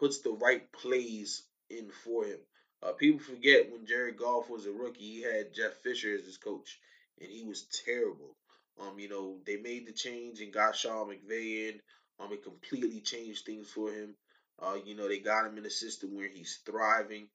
[0.00, 2.38] puts the right plays in for him.
[2.82, 6.38] Uh, people forget when Jared Goff was a rookie, he had Jeff Fisher as his
[6.38, 6.80] coach,
[7.20, 8.34] and he was terrible.
[8.80, 11.80] Um, you know, they made the change and got Sean McVay in.
[12.18, 14.14] Um, it completely changed things for him.
[14.58, 17.28] Uh, you know, they got him in a system where he's thriving.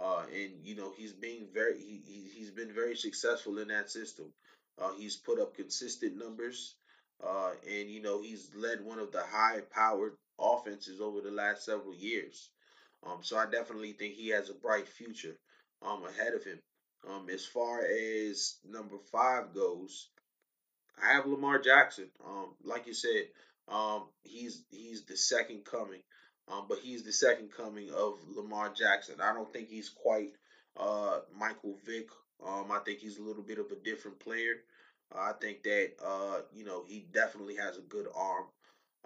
[0.00, 3.90] Uh, and you know he's being very he, he he's been very successful in that
[3.90, 4.32] system.
[4.80, 6.76] Uh, he's put up consistent numbers,
[7.22, 11.94] uh, and you know he's led one of the high-powered offenses over the last several
[11.94, 12.50] years.
[13.04, 15.36] Um, so I definitely think he has a bright future
[15.82, 16.60] um, ahead of him.
[17.08, 20.08] Um, as far as number five goes,
[21.02, 22.08] I have Lamar Jackson.
[22.24, 23.28] Um, like you said,
[23.68, 26.02] um, he's he's the second coming,
[26.48, 29.16] um, but he's the second coming of Lamar Jackson.
[29.20, 30.30] I don't think he's quite
[30.76, 32.08] uh, Michael Vick.
[32.46, 34.62] Um, I think he's a little bit of a different player.
[35.14, 38.44] I think that uh, you know he definitely has a good arm.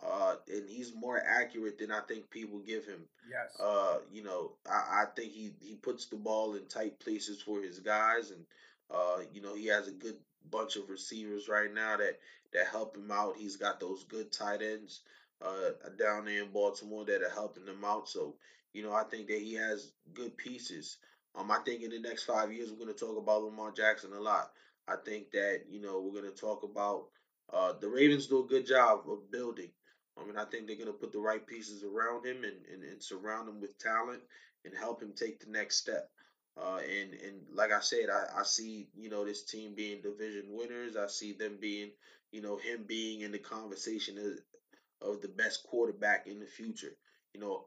[0.05, 3.01] Uh, and he's more accurate than I think people give him.
[3.31, 3.59] Yes.
[3.59, 7.63] Uh, you know, I, I think he he puts the ball in tight places for
[7.63, 8.45] his guys, and
[8.91, 10.17] uh, you know, he has a good
[10.51, 12.19] bunch of receivers right now that
[12.53, 13.37] that help him out.
[13.39, 15.01] He's got those good tight ends
[15.43, 18.09] uh down there in Baltimore that are helping him out.
[18.09, 18.37] So,
[18.73, 20.99] you know, I think that he has good pieces.
[21.35, 24.13] Um, I think in the next five years we're going to talk about Lamar Jackson
[24.13, 24.51] a lot.
[24.89, 27.07] I think that you know we're going to talk about
[27.53, 29.71] uh, the Ravens do a good job of building.
[30.19, 32.83] I mean, I think they're going to put the right pieces around him and, and,
[32.83, 34.23] and surround him with talent
[34.65, 36.11] and help him take the next step.
[36.59, 40.45] Uh, and and like I said, I, I see you know this team being division
[40.49, 40.97] winners.
[40.97, 41.91] I see them being
[42.33, 46.97] you know him being in the conversation of, of the best quarterback in the future.
[47.35, 47.67] You know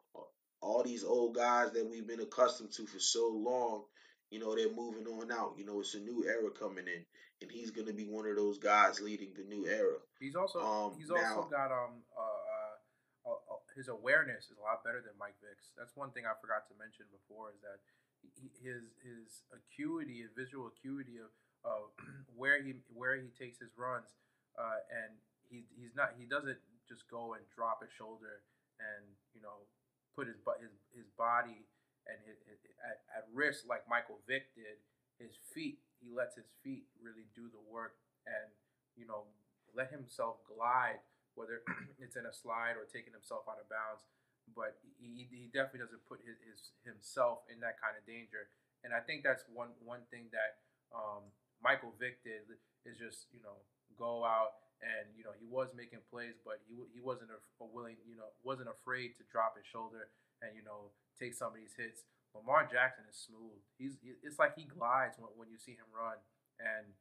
[0.61, 3.83] all these old guys that we've been accustomed to for so long.
[4.31, 5.53] You know they're moving on out.
[5.57, 7.05] You know it's a new era coming in,
[7.41, 9.97] and he's going to be one of those guys leading the new era.
[10.19, 12.38] He's also um, he's also got um uh,
[13.79, 15.71] his awareness is a lot better than Mike Vick's.
[15.79, 17.79] That's one thing I forgot to mention before is that
[18.35, 21.31] he, his his acuity, his visual acuity of,
[21.63, 21.95] of
[22.35, 24.11] where he where he takes his runs,
[24.59, 25.15] uh, and
[25.47, 26.59] he he's not he doesn't
[26.91, 28.43] just go and drop his shoulder
[28.83, 29.63] and you know
[30.11, 31.63] put his his his body
[32.03, 34.83] and his, his, at, at risk like Michael Vick did.
[35.23, 37.95] His feet, he lets his feet really do the work
[38.27, 38.51] and
[38.99, 39.31] you know
[39.71, 40.99] let himself glide,
[41.39, 41.63] whether
[42.03, 44.03] it's in a slide or taking himself out of bounds
[44.55, 48.49] but he, he definitely doesn't put his, his himself in that kind of danger.
[48.81, 50.63] And I think that's one one thing that
[50.95, 51.27] um,
[51.59, 52.47] Michael Vick did
[52.87, 53.59] is just you know
[53.99, 57.65] go out and you know he was making plays, but he he wasn't a, a
[57.67, 60.09] willing you know wasn't afraid to drop his shoulder
[60.39, 62.07] and you know take some of these hits.
[62.31, 63.59] Lamar Jackson is smooth.
[63.75, 66.21] He's it's like he glides when, when you see him run,
[66.61, 66.95] and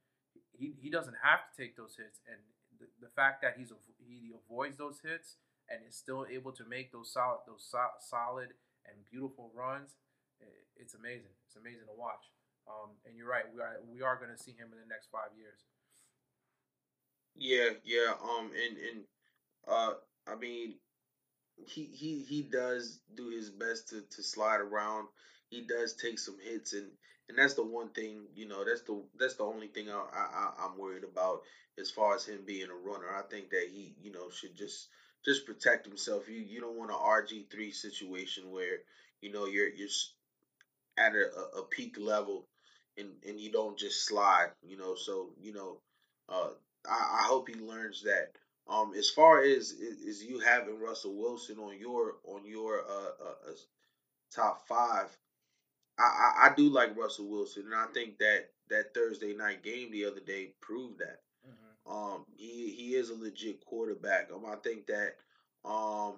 [0.57, 2.19] he, he doesn't have to take those hits.
[2.27, 2.41] And
[2.81, 3.71] the, the fact that he's
[4.09, 5.37] he avoids those hits
[5.69, 8.57] and is still able to make those solid those so- solid
[8.89, 9.97] and beautiful runs,
[10.79, 11.35] it's amazing.
[11.47, 12.31] It's amazing to watch.
[12.69, 15.09] Um, and you're right, we are we are going to see him in the next
[15.11, 15.65] five years.
[17.35, 18.13] Yeah, yeah.
[18.23, 19.05] Um, and and
[19.67, 19.95] uh,
[20.27, 20.75] I mean,
[21.67, 25.09] he he he does do his best to to slide around.
[25.49, 26.91] He does take some hits, and
[27.29, 28.65] and that's the one thing you know.
[28.65, 31.43] That's the that's the only thing I, I I'm worried about
[31.79, 33.09] as far as him being a runner.
[33.15, 34.89] I think that he you know should just
[35.25, 36.29] just protect himself.
[36.29, 38.79] You you don't want an RG three situation where
[39.21, 39.89] you know you're you're
[40.97, 42.45] at a, a peak level
[42.97, 44.51] and and you don't just slide.
[44.67, 45.79] You know, so you know,
[46.29, 46.51] uh,
[46.89, 48.33] I, I hope he learns that.
[48.69, 53.53] Um, as far as is you having Russell Wilson on your on your uh, uh,
[54.35, 55.17] top five,
[55.99, 60.05] I, I, do like Russell Wilson, and I think that that Thursday night game the
[60.05, 61.21] other day proved that.
[61.47, 61.93] Mm-hmm.
[61.93, 64.29] Um, he he is a legit quarterback.
[64.33, 65.17] Um, I think that
[65.65, 66.15] um,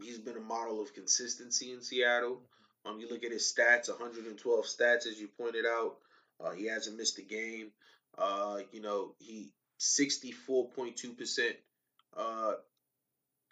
[0.00, 2.40] he's been a model of consistency in Seattle.
[2.86, 5.96] Um, you look at his stats, 112 stats, as you pointed out.
[6.42, 7.72] Uh, he hasn't missed a game.
[8.16, 9.50] Uh, you know, he
[9.80, 11.50] 64.2%
[12.16, 12.52] uh,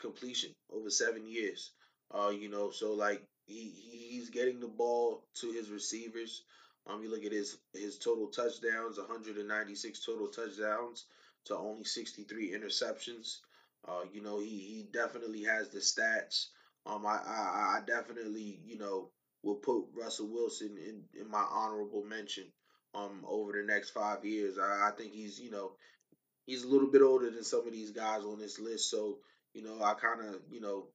[0.01, 1.73] completion over seven years.
[2.13, 3.73] Uh, you know, so like he
[4.11, 6.43] he's getting the ball to his receivers.
[6.87, 11.07] Um, you look at his his total touchdowns, 196 total touchdowns
[11.47, 13.39] to only 63 interceptions.
[13.87, 16.47] Uh, you know, he he definitely has the stats.
[16.85, 19.11] Um, I I, I definitely you know
[19.43, 22.45] will put Russell Wilson in in my honorable mention.
[22.95, 25.73] Um, over the next five years, I, I think he's you know
[26.47, 28.91] he's a little bit older than some of these guys on this list.
[28.91, 29.19] So,
[29.53, 30.87] you know, I kind of, you know,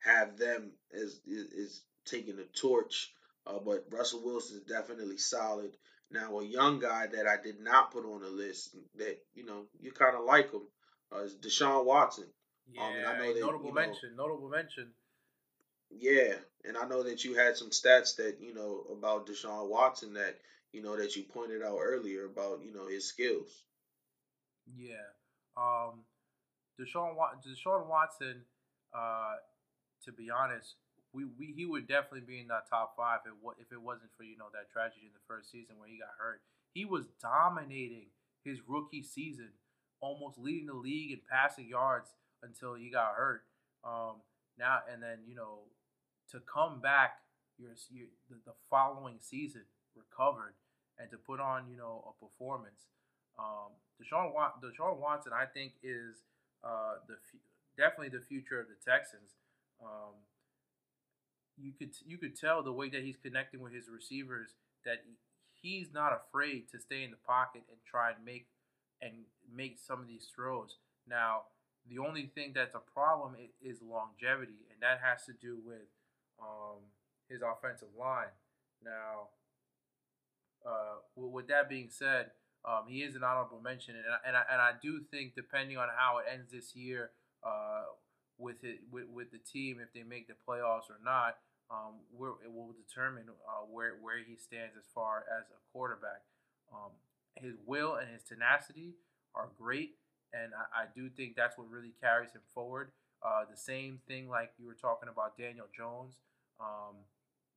[0.00, 3.12] have them as is, taking the torch.
[3.46, 5.70] Uh, but Russell Wilson is definitely solid.
[6.10, 9.64] Now, a young guy that I did not put on the list that you know
[9.80, 10.62] you kind of like him
[11.14, 12.26] uh, is Deshaun Watson.
[12.70, 14.16] Yeah, um, and I know that, notable you know, mention.
[14.16, 14.88] Notable mention.
[15.90, 16.34] Yeah,
[16.64, 20.36] and I know that you had some stats that you know about Deshaun Watson that
[20.72, 23.62] you know that you pointed out earlier about you know his skills.
[24.76, 24.94] Yeah.
[25.56, 26.04] Um,
[26.78, 28.42] Deshaun, Deshaun Watson,
[28.94, 29.34] uh,
[30.04, 30.76] to be honest,
[31.12, 34.24] we, we he would definitely be in that top five if, if it wasn't for
[34.24, 36.40] you know that tragedy in the first season where he got hurt.
[36.74, 38.08] He was dominating
[38.44, 39.50] his rookie season,
[40.00, 43.42] almost leading the league in passing yards until he got hurt.
[43.84, 44.22] Um,
[44.58, 45.70] now and then you know
[46.30, 47.18] to come back
[47.58, 49.62] your, your the, the following season
[49.96, 50.54] recovered
[50.98, 52.86] and to put on you know a performance
[53.38, 56.26] um, Deshaun, Deshaun Watson, I think, is
[56.62, 57.14] uh, the
[57.76, 59.38] definitely the future of the Texans.
[59.80, 60.18] Um,
[61.60, 64.54] you could you could tell the way that he's connecting with his receivers
[64.84, 65.04] that
[65.60, 68.46] he's not afraid to stay in the pocket and try and make
[69.00, 69.12] and
[69.52, 70.76] make some of these throws.
[71.08, 71.42] Now,
[71.88, 75.88] the only thing that's a problem is longevity, and that has to do with
[76.40, 76.82] um,
[77.28, 78.34] his offensive line.
[78.84, 79.28] Now,
[80.66, 82.30] uh, with that being said,
[82.64, 85.78] um, he is an honorable mention, and I, and I, and I do think depending
[85.78, 87.10] on how it ends this year,
[87.44, 87.84] uh,
[88.36, 91.38] with it with, with the team, if they make the playoffs or not,
[91.70, 96.24] um, it will determine uh, where where he stands as far as a quarterback.
[96.72, 96.92] Um,
[97.36, 98.96] his will and his tenacity
[99.34, 99.96] are great,
[100.32, 102.90] and I, I, do think that's what really carries him forward.
[103.22, 106.14] Uh, the same thing like you were talking about Daniel Jones,
[106.60, 106.96] um,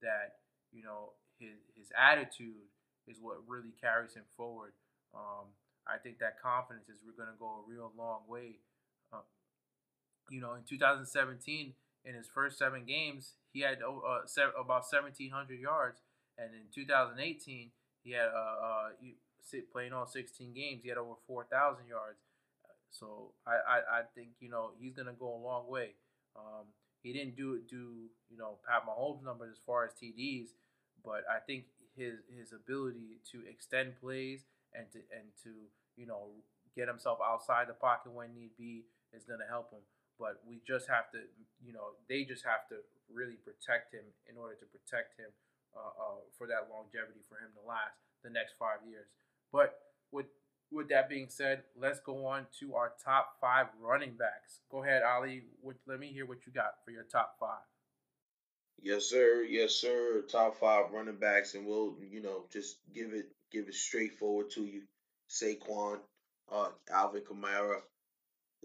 [0.01, 2.68] that you know his his attitude
[3.07, 4.74] is what really carries him forward.
[5.16, 5.55] Um,
[5.88, 8.59] I think that confidence is going to go a real long way.
[9.12, 9.26] Uh,
[10.30, 11.74] you know, in 2017,
[12.06, 16.02] in his first seven games, he had uh, seven, about 1,700 yards,
[16.38, 17.72] and in 2018,
[18.04, 18.89] he had uh, uh,
[19.72, 22.20] playing all 16 games, he had over 4,000 yards.
[22.91, 25.95] So I, I, I, think you know he's gonna go a long way.
[26.36, 26.68] Um,
[27.02, 30.49] he didn't do do you know Pat Mahomes numbers as far as TDs,
[31.04, 34.43] but I think his his ability to extend plays
[34.74, 35.49] and to and to
[35.95, 36.32] you know
[36.76, 38.84] get himself outside the pocket when need be
[39.14, 39.82] is going to help him.
[40.20, 41.20] But we just have to,
[41.64, 45.32] you know, they just have to really protect him in order to protect him
[45.76, 49.07] uh, uh, for that longevity for him to last the next five years.
[49.51, 49.80] But
[50.12, 50.28] with
[50.72, 54.59] with that being said, let's go on to our top five running backs.
[54.72, 55.43] Go ahead, Ali.
[55.86, 57.66] let me hear what you got for your top five.
[58.82, 59.45] Yes, sir.
[59.47, 60.24] Yes, sir.
[60.32, 64.62] Top five running backs, and we'll, you know, just give it give it straightforward to
[64.62, 64.84] you.
[65.30, 65.99] Saquon,
[66.51, 67.82] uh, Alvin Kamara,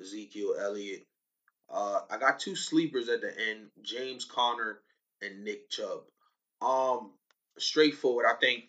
[0.00, 1.06] Ezekiel Elliott.
[1.70, 4.78] Uh, I got two sleepers at the end: James Conner
[5.22, 6.02] and Nick Chubb.
[6.60, 7.10] Um,
[7.58, 8.26] straightforward.
[8.26, 8.64] I think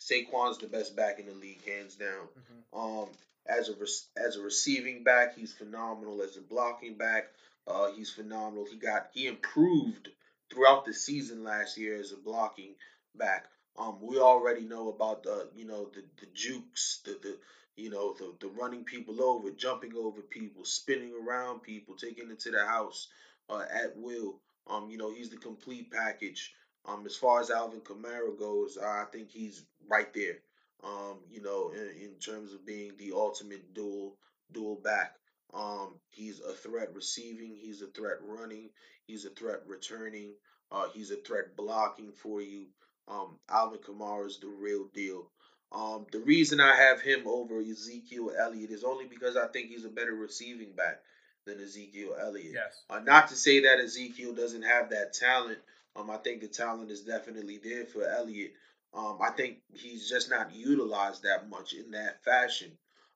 [0.00, 2.28] Saquon's the best back in the league, hands down.
[2.38, 2.78] Mm-hmm.
[2.78, 3.08] Um,
[3.46, 3.74] as a
[4.20, 6.22] as a receiving back, he's phenomenal.
[6.22, 7.28] As a blocking back,
[7.66, 8.66] uh, he's phenomenal.
[8.70, 10.08] He got he improved
[10.50, 12.74] throughout the season last year as a blocking
[13.14, 13.46] back.
[13.78, 17.36] Um, we already know about the you know the the jukes, the the
[17.78, 22.40] you know the the running people over, jumping over people, spinning around people, taking it
[22.40, 23.08] to the house
[23.50, 24.40] uh, at will.
[24.68, 26.52] Um, you know he's the complete package.
[26.86, 30.38] Um, as far as Alvin Kamara goes, I think he's right there.
[30.84, 34.16] Um, you know, in, in terms of being the ultimate dual
[34.52, 35.14] dual back.
[35.54, 38.68] Um, he's a threat receiving, he's a threat running,
[39.06, 40.34] he's a threat returning,
[40.70, 42.66] uh, he's a threat blocking for you.
[43.08, 45.30] Um, Alvin Kamara is the real deal.
[45.70, 49.84] Um, the reason I have him over Ezekiel Elliott is only because I think he's
[49.84, 51.00] a better receiving back
[51.44, 52.54] than Ezekiel Elliott.
[52.54, 52.82] Yes.
[52.88, 55.58] Uh, not to say that Ezekiel doesn't have that talent.
[55.96, 58.52] Um, I think the talent is definitely there for Elliott.
[58.94, 62.72] Um, I think he's just not utilized that much in that fashion.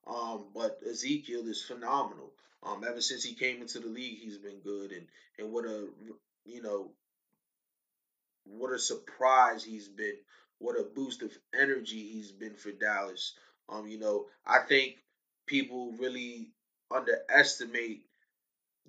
[0.07, 2.32] Um, but Ezekiel is phenomenal.
[2.62, 5.07] Um, ever since he came into the league, he's been good, and
[5.38, 5.86] and what a
[6.44, 6.90] you know
[8.44, 10.16] what a surprise he's been.
[10.62, 13.32] What a boost of energy he's been for Dallas.
[13.68, 14.96] Um, you know, I think
[15.46, 16.50] people really
[16.90, 18.02] underestimate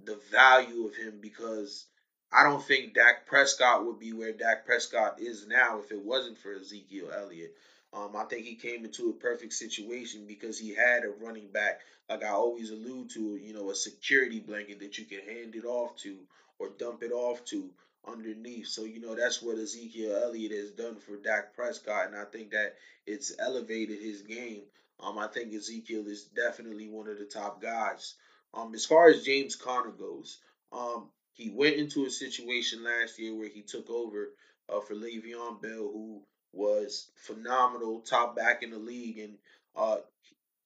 [0.06, 1.86] the value of him because
[2.32, 6.38] I don't think Dak Prescott would be where Dak Prescott is now if it wasn't
[6.38, 7.56] for Ezekiel Elliott.
[7.92, 11.82] Um, I think he came into a perfect situation because he had a running back,
[12.10, 15.66] like I always allude to, you know, a security blanket that you can hand it
[15.66, 16.18] off to
[16.60, 17.70] or dump it off to
[18.08, 18.68] underneath.
[18.68, 22.52] So, you know, that's what Ezekiel Elliott has done for Dak Prescott, and I think
[22.52, 22.76] that
[23.06, 24.64] it's elevated his game.
[25.00, 28.16] Um, I think Ezekiel is definitely one of the top guys.
[28.54, 30.40] Um, as far as James Conner goes,
[30.72, 34.30] um, he went into a situation last year where he took over
[34.70, 36.22] uh, for Le'Veon Bell, who
[36.54, 39.38] was phenomenal, top back in the league, and
[39.76, 39.98] uh,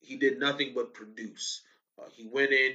[0.02, 1.62] he did nothing but produce.
[1.98, 2.74] Uh, he went in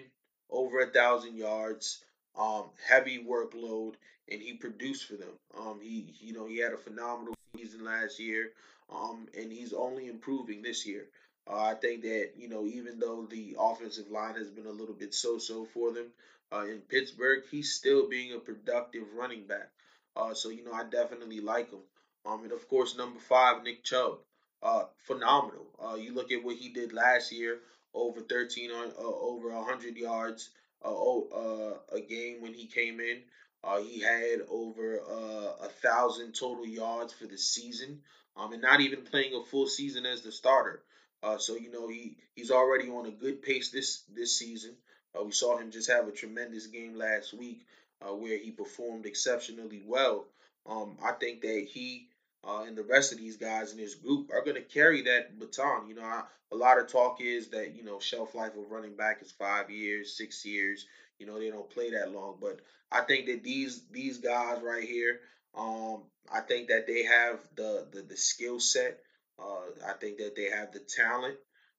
[0.50, 2.02] over a thousand yards,
[2.38, 3.94] um, heavy workload,
[4.30, 5.32] and he produced for them.
[5.58, 8.52] Um, he, you know, he had a phenomenal season last year,
[8.90, 11.06] um, and he's only improving this year.
[11.50, 14.94] Uh, I think that you know, even though the offensive line has been a little
[14.94, 16.06] bit so-so for them
[16.52, 19.70] uh, in Pittsburgh, he's still being a productive running back.
[20.16, 21.80] Uh, so you know, I definitely like him.
[22.24, 24.18] Um, and of course, number five, Nick Chubb,
[24.62, 25.66] uh, phenomenal.
[25.82, 27.58] Uh, you look at what he did last year,
[27.94, 30.50] over 13 on uh, over 100 yards
[30.84, 33.22] a game when he came in.
[33.64, 38.00] Uh, he had over uh, a thousand total yards for the season,
[38.36, 40.82] um, and not even playing a full season as the starter.
[41.22, 44.74] Uh, so you know he he's already on a good pace this this season.
[45.16, 47.64] Uh, we saw him just have a tremendous game last week
[48.00, 50.26] uh, where he performed exceptionally well.
[50.66, 52.08] Um, I think that he
[52.46, 55.38] uh, and the rest of these guys in this group are going to carry that
[55.38, 55.88] baton.
[55.88, 56.22] You know, I,
[56.52, 59.70] a lot of talk is that you know shelf life of running back is five
[59.70, 60.86] years, six years.
[61.18, 64.84] You know, they don't play that long, but I think that these these guys right
[64.84, 65.20] here,
[65.54, 68.98] um, I think that they have the the, the skill set.
[69.38, 71.36] Uh, I think that they have the talent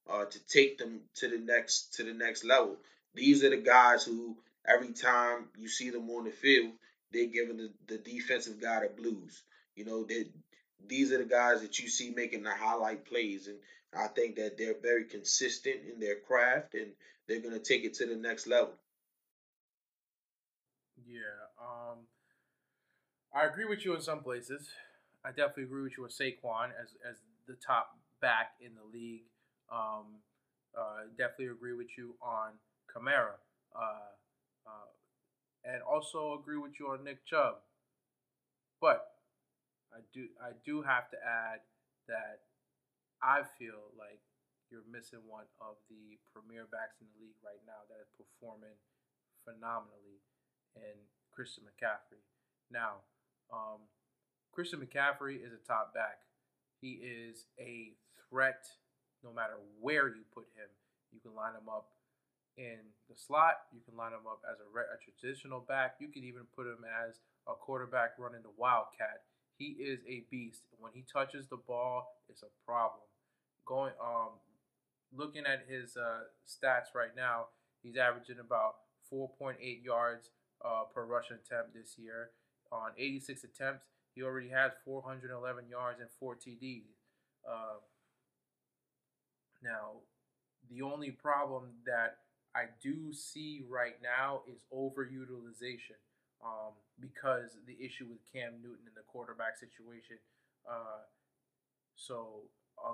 [0.10, 2.78] uh, to take them to the next to the next level.
[3.14, 4.38] These are the guys who
[4.68, 6.72] every time you see them on the field,
[7.12, 9.44] they're giving the, the defensive guy the blues.
[9.76, 10.26] You know, they
[10.88, 13.58] these are the guys that you see making the highlight plays, and
[13.98, 16.92] I think that they're very consistent in their craft, and
[17.28, 18.74] they're going to take it to the next level.
[21.08, 21.20] Yeah,
[21.60, 22.00] um,
[23.34, 24.70] I agree with you in some places.
[25.26, 27.18] I definitely agree with you with Saquon as as
[27.48, 29.24] the top back in the league.
[29.72, 30.20] Um,
[30.78, 32.52] uh, definitely agree with you on
[32.94, 33.38] Kamara,
[33.76, 34.12] uh,
[34.66, 34.92] uh,
[35.66, 37.56] and also agree with you on Nick Chubb.
[38.82, 39.13] But
[39.94, 41.62] I do I do have to add
[42.10, 42.50] that
[43.22, 44.20] I feel like
[44.74, 48.74] you're missing one of the premier backs in the league right now that is performing
[49.46, 50.26] phenomenally
[50.74, 50.98] in
[51.30, 52.26] Christian McCaffrey.
[52.74, 53.06] Now,
[53.54, 53.86] um,
[54.50, 56.26] Christian McCaffrey is a top back.
[56.82, 57.94] He is a
[58.30, 58.66] threat
[59.24, 60.68] no matter where you put him.
[61.14, 61.94] You can line him up
[62.58, 63.70] in the slot.
[63.72, 66.02] You can line him up as a, a traditional back.
[66.02, 69.22] You can even put him as a quarterback running the wildcat.
[69.58, 70.62] He is a beast.
[70.80, 73.02] When he touches the ball, it's a problem.
[73.66, 74.32] Going um
[75.16, 77.46] looking at his uh, stats right now,
[77.84, 78.76] he's averaging about
[79.12, 80.32] 4.8 yards
[80.66, 82.32] uh, per rushing attempt this year.
[82.72, 83.86] On 86 attempts,
[84.16, 86.98] he already has 411 yards and four TDs.
[87.48, 87.78] Uh,
[89.64, 90.02] now,
[90.70, 92.18] the only problem that
[92.56, 95.98] I do see right now is overutilization
[96.44, 100.18] um, because the issue with Cam Newton in the quarterback situation.
[100.70, 101.04] Uh,
[101.96, 102.44] so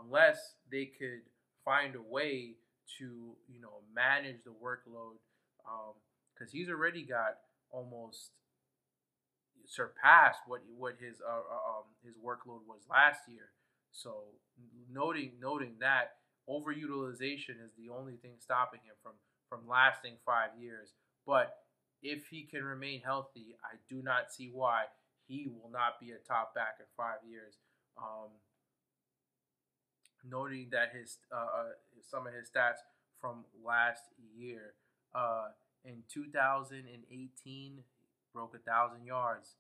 [0.03, 1.21] unless they could
[1.65, 2.55] find a way
[2.97, 5.17] to you know manage the workload,
[6.33, 7.37] because um, he's already got
[7.71, 8.31] almost
[9.65, 13.53] surpassed what what his uh, uh, um, his workload was last year.
[13.91, 14.23] So
[14.91, 16.17] noting noting that
[16.49, 19.13] overutilization is the only thing stopping him from
[19.47, 20.93] from lasting five years.
[21.25, 21.53] But
[22.01, 24.83] if he can remain healthy, I do not see why
[25.27, 27.55] he will not be a top back in five years.
[27.97, 28.29] Um,
[30.23, 31.71] noting that his uh, uh
[32.01, 32.79] some of his stats
[33.19, 34.03] from last
[34.35, 34.73] year.
[35.13, 35.47] Uh,
[35.85, 37.79] in 2018,
[38.33, 39.55] broke a thousand yards.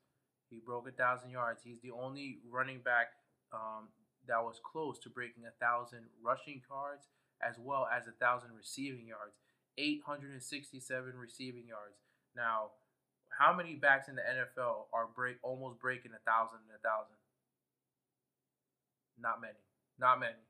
[0.49, 1.61] He broke a thousand yards.
[1.63, 3.07] He's the only running back
[3.53, 3.89] um,
[4.27, 7.07] that was close to breaking a thousand rushing yards
[7.41, 9.35] as well as a thousand receiving yards.
[9.77, 11.95] 867 receiving yards.
[12.35, 12.71] Now,
[13.29, 17.15] how many backs in the NFL are break almost breaking a thousand and a thousand?
[19.19, 19.59] Not many.
[19.99, 20.43] Not many.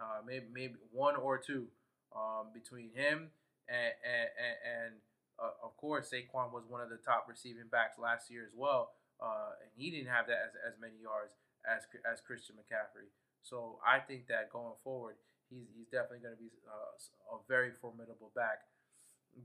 [0.00, 1.68] Uh, maybe maybe one or two
[2.16, 3.28] um, between him
[3.68, 4.92] and and, and,
[5.38, 8.92] uh, of course Saquon was one of the top receiving backs last year as well,
[9.20, 11.36] uh, and he didn't have that as, as many yards
[11.68, 13.08] as as Christian McCaffrey.
[13.42, 15.16] So I think that going forward,
[15.50, 18.64] he's he's definitely going to be uh, a very formidable back.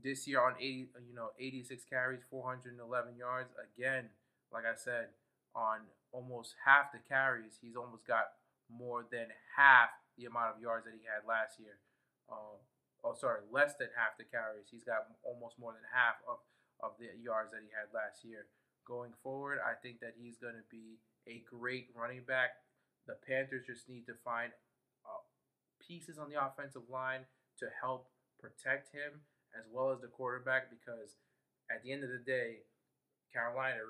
[0.04, 3.48] This year on 80, you know, 86 carries, 411 yards.
[3.56, 4.10] Again,
[4.52, 5.08] like I said,
[5.54, 8.36] on almost half the carries, he's almost got
[8.68, 11.80] more than half the amount of yards that he had last year.
[12.28, 12.60] Um,
[13.04, 14.68] oh, sorry, less than half the carries.
[14.70, 16.44] He's got almost more than half of,
[16.84, 18.46] of the yards that he had last year.
[18.84, 22.56] Going forward, I think that he's going to be a great running back.
[23.06, 24.52] The Panthers just need to find
[25.04, 25.24] uh,
[25.80, 27.24] pieces on the offensive line
[27.60, 28.08] to help
[28.40, 29.24] protect him
[29.56, 31.16] as well as the quarterback because
[31.70, 32.64] at the end of the day,
[33.32, 33.80] Carolina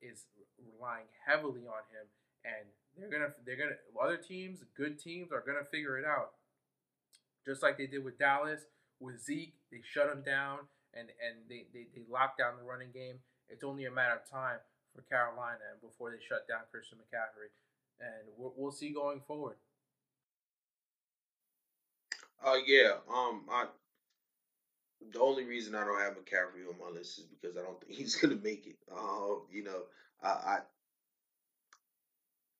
[0.00, 0.24] is
[0.58, 2.06] relying heavily on him
[2.44, 6.32] and they're gonna they're gonna other teams, good teams, are gonna figure it out.
[7.44, 8.62] Just like they did with Dallas
[9.00, 10.60] with Zeke, they shut him down
[10.94, 13.18] and and they they, they locked down the running game.
[13.48, 14.58] It's only a matter of time
[14.94, 17.52] for Carolina before they shut down Christian McCaffrey,
[18.00, 19.56] and we'll, we'll see going forward.
[22.44, 23.66] Uh yeah, um, I
[25.12, 27.92] the only reason I don't have McCaffrey on my list is because I don't think
[27.98, 28.76] he's gonna make it.
[28.92, 29.82] Um, you know,
[30.22, 30.58] I, I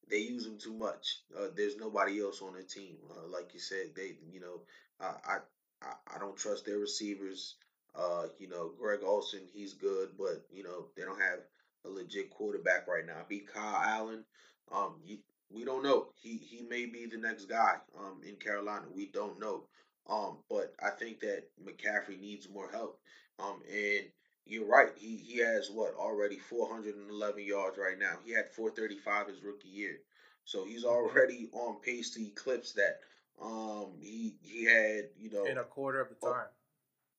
[0.09, 1.20] they use him too much.
[1.36, 2.97] Uh, there's nobody else on the team.
[3.11, 4.61] Uh, like you said, they you know
[5.01, 5.38] I
[5.82, 7.55] I I don't trust their receivers.
[7.94, 11.40] Uh, you know Greg Olsen, he's good, but you know they don't have
[11.84, 13.24] a legit quarterback right now.
[13.28, 14.24] Be Kyle Allen.
[14.70, 15.18] Um, you,
[15.51, 16.09] we don't know.
[16.14, 17.76] He he may be the next guy.
[17.99, 19.64] Um, in Carolina, we don't know.
[20.09, 23.00] Um, but I think that McCaffrey needs more help.
[23.38, 24.07] Um, and
[24.46, 24.88] you're right.
[24.96, 28.14] He he has what already 411 yards right now.
[28.24, 29.98] He had 435 his rookie year,
[30.44, 30.94] so he's mm-hmm.
[30.94, 33.00] already on pace to eclipse that.
[33.42, 36.46] Um, he he had you know in a quarter of the time.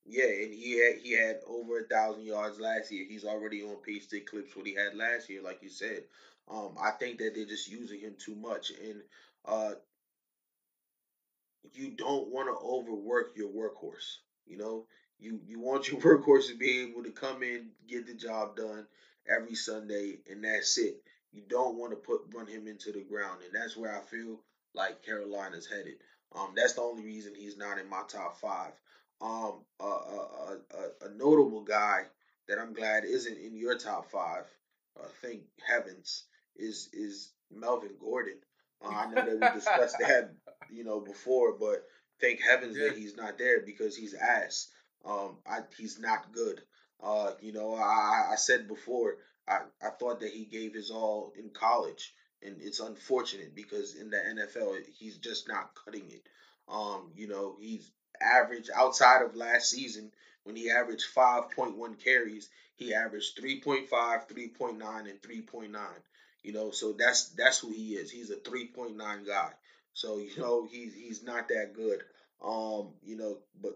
[0.05, 3.05] yeah, and he had he had over a thousand yards last year.
[3.07, 6.03] He's already on pace to eclipse what he had last year, like you said.
[6.49, 9.01] Um, I think that they're just using him too much, and
[9.45, 9.71] uh,
[11.73, 14.17] you don't want to overwork your workhorse.
[14.45, 14.85] You know,
[15.19, 18.85] you you want your workhorse to be able to come in, get the job done
[19.27, 21.01] every Sunday, and that's it.
[21.31, 24.39] You don't want to put run him into the ground, and that's where I feel
[24.73, 25.95] like Carolina's headed.
[26.35, 28.73] Um, that's the only reason he's not in my top five.
[29.21, 32.03] Um, a, a, a, a notable guy
[32.47, 34.45] that I'm glad isn't in your top five.
[34.99, 36.23] Uh, thank heavens
[36.55, 38.37] is is Melvin Gordon.
[38.83, 40.31] Uh, I know that we discussed that
[40.71, 41.87] you know before, but
[42.19, 42.87] thank heavens yeah.
[42.87, 44.67] that he's not there because he's ass.
[45.05, 46.61] Um, I, he's not good.
[47.01, 51.33] Uh, you know, I, I said before, I, I thought that he gave his all
[51.37, 52.13] in college,
[52.43, 56.23] and it's unfortunate because in the NFL, he's just not cutting it.
[56.67, 57.89] Um, you know, he's
[58.21, 60.11] average outside of last season
[60.47, 62.47] when he averaged 5.1 carries,
[62.77, 65.75] he averaged 3.5, 3.9, and 3.9.
[66.41, 68.09] You know, so that's that's who he is.
[68.09, 68.95] He's a 3.9
[69.27, 69.51] guy.
[70.01, 72.01] So you know, he's he's not that good.
[72.43, 73.75] Um, you know, but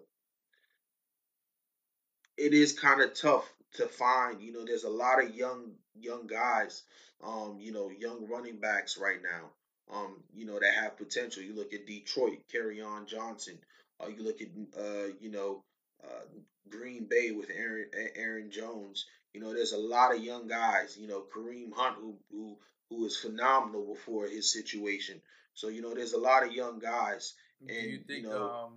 [2.38, 4.41] it is kind of tough to find.
[4.41, 6.84] You know, there's a lot of young young guys,
[7.24, 9.51] um, you know, young running backs right now,
[9.95, 11.43] um, you know, that have potential.
[11.43, 12.39] You look at Detroit,
[12.86, 13.59] on Johnson,
[13.99, 14.47] Uh, you look at
[14.78, 15.63] uh, you know
[16.03, 16.26] uh,
[16.69, 19.05] Green Bay with Aaron Aaron Jones.
[19.34, 20.97] You know, there's a lot of young guys.
[20.97, 22.57] You know, Kareem Hunt who who
[22.89, 25.22] who was phenomenal before his situation.
[25.62, 27.36] So you know, there's a lot of young guys.
[27.59, 28.24] And, do you think?
[28.24, 28.72] You know, um,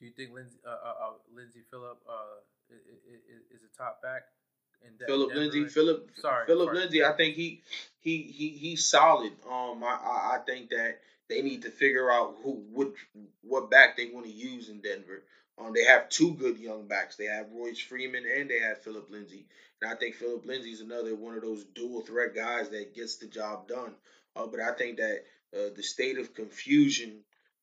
[0.00, 4.22] do you think Lindsay uh, uh, uh Lindsay Phillip uh is, is a top back?
[5.06, 6.72] Philip Lindsay, Philip, sorry, Philip.
[6.72, 7.04] Lindsay.
[7.04, 7.62] I think he,
[8.00, 9.32] he, he, he's solid.
[9.46, 12.92] Um, I, I, I think that they need to figure out who, what,
[13.42, 15.22] what back they want to use in Denver.
[15.58, 17.16] Um, they have two good young backs.
[17.16, 19.46] They have Royce Freeman and they have Philip Lindsay.
[19.82, 23.26] And I think Philip is another one of those dual threat guys that gets the
[23.26, 23.92] job done.
[24.34, 25.24] Uh, but I think that
[25.54, 27.20] uh, the state of confusion,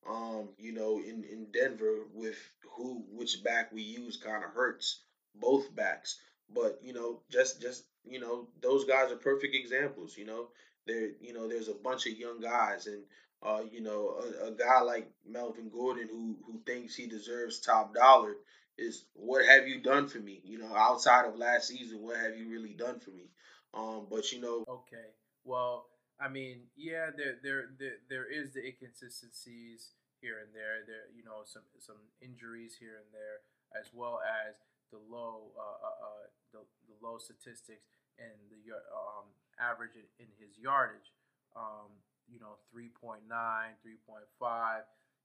[0.08, 2.38] um, you know, in, in Denver with
[2.76, 5.00] who which back we use kind of hurts
[5.34, 6.18] both backs.
[6.52, 10.16] But you know, just just you know, those guys are perfect examples.
[10.16, 10.48] You know,
[10.86, 13.02] there you know there's a bunch of young guys and
[13.42, 17.94] uh, you know, a, a, guy like Melvin Gordon who who thinks he deserves top
[17.94, 18.34] dollar
[18.76, 20.40] is what have you done for me?
[20.44, 23.30] You know, outside of last season, what have you really done for me?
[23.74, 25.06] Um, but you know, okay,
[25.44, 25.86] well,
[26.20, 30.82] I mean, yeah, there there there, there is the inconsistencies here and there.
[30.86, 33.46] There, you know, some some injuries here and there,
[33.78, 34.58] as well as
[34.90, 37.86] the low uh, uh, uh the, the low statistics
[38.18, 39.30] and the um
[39.62, 41.14] average in, in his yardage.
[41.56, 44.80] Um, you know 3.9 3.5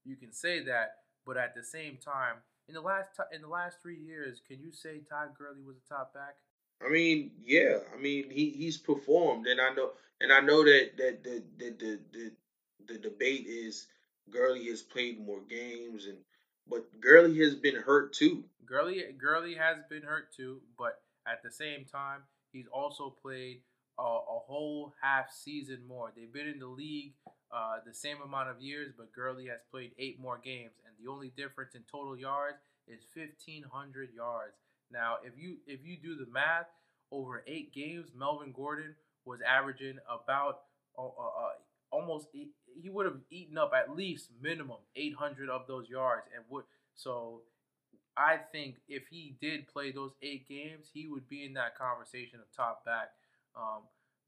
[0.05, 2.37] you can say that but at the same time
[2.67, 5.77] in the last t- in the last three years can you say todd Gurley was
[5.77, 6.35] a top back
[6.85, 10.91] i mean yeah i mean he, he's performed and i know and i know that
[10.97, 12.31] that the the the, the,
[12.87, 13.87] the debate is
[14.29, 16.17] Gurley has played more games and
[16.67, 18.45] but Gurley has been hurt too.
[18.65, 22.21] Gurley Gurley has been hurt too, but at the same time,
[22.51, 23.61] he's also played
[23.99, 26.11] a, a whole half season more.
[26.15, 27.13] They've been in the league
[27.51, 31.11] uh, the same amount of years, but Gurley has played eight more games, and the
[31.11, 32.57] only difference in total yards
[32.87, 34.55] is fifteen hundred yards.
[34.93, 36.67] Now, if you if you do the math
[37.11, 40.61] over eight games, Melvin Gordon was averaging about
[40.97, 41.51] uh, uh, uh
[41.91, 46.63] almost he would have eaten up at least minimum 800 of those yards and would
[46.95, 47.41] so
[48.15, 52.39] I think if he did play those eight games, he would be in that conversation
[52.39, 53.09] of top back.
[53.55, 53.81] Um,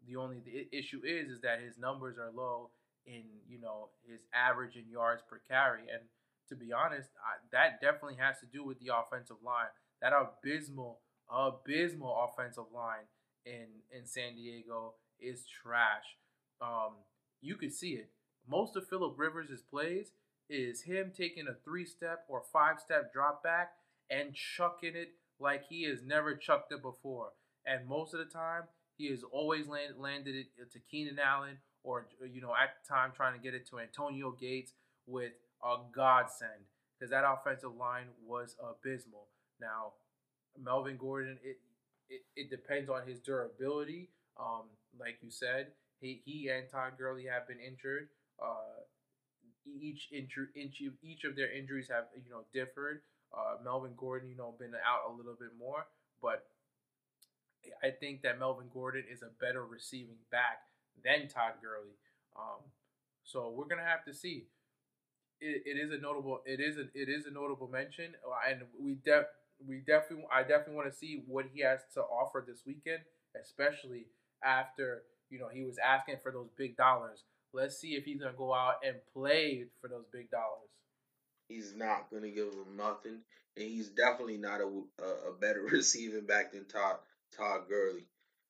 [0.07, 2.69] the only the issue is is that his numbers are low
[3.05, 6.01] in you know his average in yards per carry, and
[6.49, 9.73] to be honest, I, that definitely has to do with the offensive line.
[10.01, 13.07] That abysmal, abysmal offensive line
[13.45, 16.17] in in San Diego is trash.
[16.61, 16.93] Um,
[17.41, 18.09] you could see it.
[18.47, 20.11] Most of Philip Rivers' plays
[20.49, 23.71] is him taking a three step or five step drop back
[24.09, 27.29] and chucking it like he has never chucked it before.
[27.65, 28.63] And most of the time,
[28.97, 33.11] he has always land, landed it to Keenan Allen or, you know, at the time
[33.15, 34.73] trying to get it to Antonio Gates
[35.07, 35.33] with
[35.63, 39.27] a godsend because that offensive line was abysmal.
[39.59, 39.93] Now,
[40.61, 41.57] Melvin Gordon, it,
[42.09, 44.09] it, it depends on his durability.
[44.39, 44.63] Um,
[44.99, 45.67] like you said,
[45.99, 48.09] he, he and Todd Gurley have been injured.
[48.41, 48.83] Uh,
[49.65, 53.01] each injury, each, each of their injuries have you know differed.
[53.35, 55.85] Uh, Melvin Gordon, you know, been out a little bit more,
[56.21, 56.45] but
[57.83, 60.61] I think that Melvin Gordon is a better receiving back
[61.03, 61.95] than Todd Gurley.
[62.37, 62.61] Um,
[63.23, 64.47] so we're gonna have to see.
[65.41, 66.41] It, it is a notable.
[66.45, 69.25] It is a it is a notable mention, uh, and we def
[69.67, 72.99] we definitely I definitely want to see what he has to offer this weekend,
[73.39, 74.07] especially
[74.43, 77.23] after you know he was asking for those big dollars.
[77.53, 80.69] Let's see if he's gonna go out and play for those big dollars.
[81.47, 83.19] He's not gonna give them nothing,
[83.55, 84.67] and he's definitely not a,
[85.01, 86.97] a, a better receiving back than Todd
[87.35, 88.05] Todd Gurley.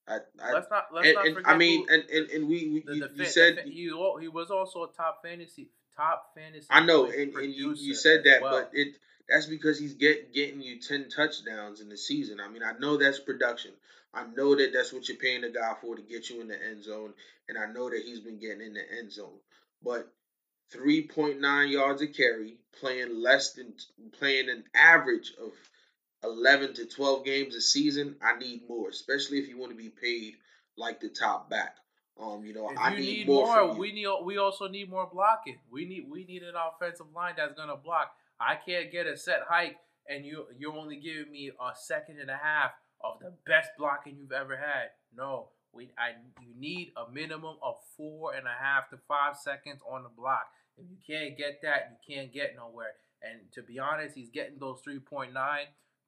[0.08, 1.44] I, I, let's not let's and, not forget.
[1.48, 3.92] I mean, who, and, and and we, we the, you, the, you said he
[4.22, 6.68] he was also a top fantasy top fantasy.
[6.70, 8.52] I know, and, and you, you said that, well.
[8.52, 8.96] but it
[9.30, 12.40] that's because he's get getting you ten touchdowns in the season.
[12.40, 13.72] I mean, I know that's production.
[14.14, 16.64] I know that that's what you're paying the guy for to get you in the
[16.64, 17.14] end zone,
[17.50, 19.40] and I know that he's been getting in the end zone.
[19.84, 20.12] But
[20.74, 23.74] 3.9 yards a carry, playing less than
[24.18, 25.52] playing an average of
[26.24, 29.90] 11 to 12 games a season, I need more, especially if you want to be
[29.90, 30.36] paid
[30.78, 31.76] like the top back.
[32.20, 33.46] Um, you know, if I you need, need more.
[33.46, 35.58] more we need we also need more blocking.
[35.70, 38.12] We need we need an offensive line that's gonna block.
[38.40, 39.78] I can't get a set hike
[40.08, 42.72] and you you're only giving me a second and a half
[43.04, 44.90] of the best blocking you've ever had.
[45.16, 46.12] No, we I
[46.42, 50.48] you need a minimum of four and a half to five seconds on the block.
[50.78, 52.94] If you can't get that, you can't get nowhere.
[53.22, 55.32] And to be honest, he's getting those 3.9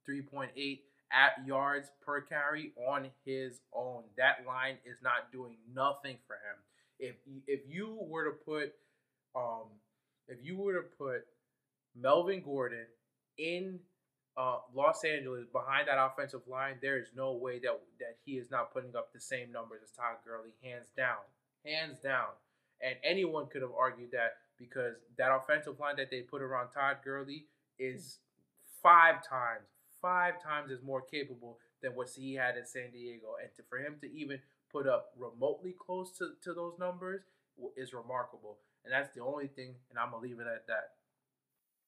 [0.07, 0.79] 3.8
[1.11, 4.03] at yards per carry on his own.
[4.17, 6.57] That line is not doing nothing for him.
[6.99, 7.15] If
[7.47, 8.73] if you were to put
[9.35, 9.67] um
[10.27, 11.25] if you were to put
[12.01, 12.85] Melvin Gordon
[13.37, 13.79] in
[14.37, 18.51] uh, Los Angeles behind that offensive line, there is no way that that he is
[18.51, 21.25] not putting up the same numbers as Todd Gurley, hands down,
[21.65, 22.29] hands down.
[22.81, 26.97] And anyone could have argued that because that offensive line that they put around Todd
[27.03, 27.45] Gurley
[27.79, 28.19] is
[28.83, 29.65] five times,
[30.01, 33.35] five times is more capable than what he had in San Diego.
[33.41, 34.39] And to, for him to even
[34.71, 37.21] put up remotely close to, to those numbers
[37.75, 38.57] is remarkable.
[38.83, 40.96] And that's the only thing, and I'm gonna leave it at that.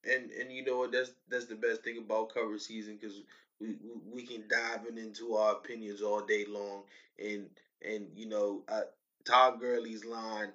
[0.03, 0.91] And and you know what?
[0.91, 3.21] That's that's the best thing about cover season because
[3.59, 3.75] we,
[4.13, 6.83] we can dive in into our opinions all day long.
[7.23, 7.47] And
[7.85, 8.81] and you know, uh,
[9.25, 10.49] Todd Gurley's line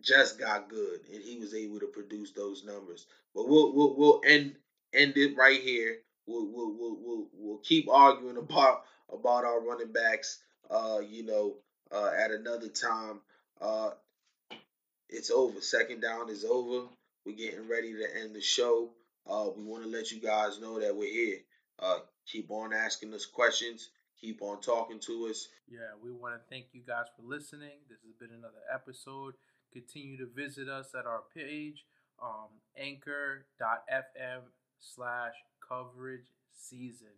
[0.00, 3.06] just got good, and he was able to produce those numbers.
[3.34, 4.54] But we'll we'll we'll end
[4.92, 5.98] end it right here.
[6.26, 10.38] We'll we'll we'll we'll, we'll keep arguing about about our running backs.
[10.70, 11.56] Uh, you know,
[11.92, 13.20] uh, at another time.
[13.60, 13.90] Uh,
[15.08, 15.60] it's over.
[15.60, 16.88] Second down is over.
[17.24, 18.90] We're getting ready to end the show.
[19.26, 21.38] Uh, we want to let you guys know that we're here.
[21.78, 22.00] Uh,
[22.30, 23.88] keep on asking us questions.
[24.20, 25.48] Keep on talking to us.
[25.66, 27.80] Yeah, we want to thank you guys for listening.
[27.88, 29.34] This has been another episode.
[29.72, 31.84] Continue to visit us at our page,
[32.22, 32.48] um,
[32.78, 34.40] anchor.fm
[34.78, 35.32] slash
[35.66, 37.08] coverage season.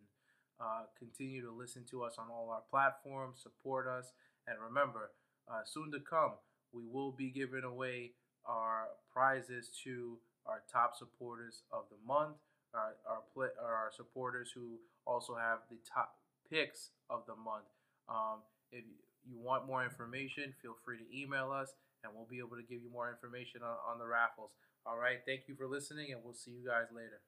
[0.61, 4.13] Uh, continue to listen to us on all our platforms, support us,
[4.47, 5.11] and remember,
[5.51, 6.33] uh, soon to come,
[6.73, 8.13] we will be giving away
[8.49, 12.37] our prizes to our top supporters of the month,
[12.75, 16.15] our our, play, our supporters who also have the top
[16.51, 17.67] picks of the month.
[18.09, 18.85] Um, if
[19.29, 21.75] you want more information, feel free to email us,
[22.05, 24.51] and we'll be able to give you more information on, on the raffles.
[24.87, 27.21] All right, thank you for listening, and we'll see you guys later.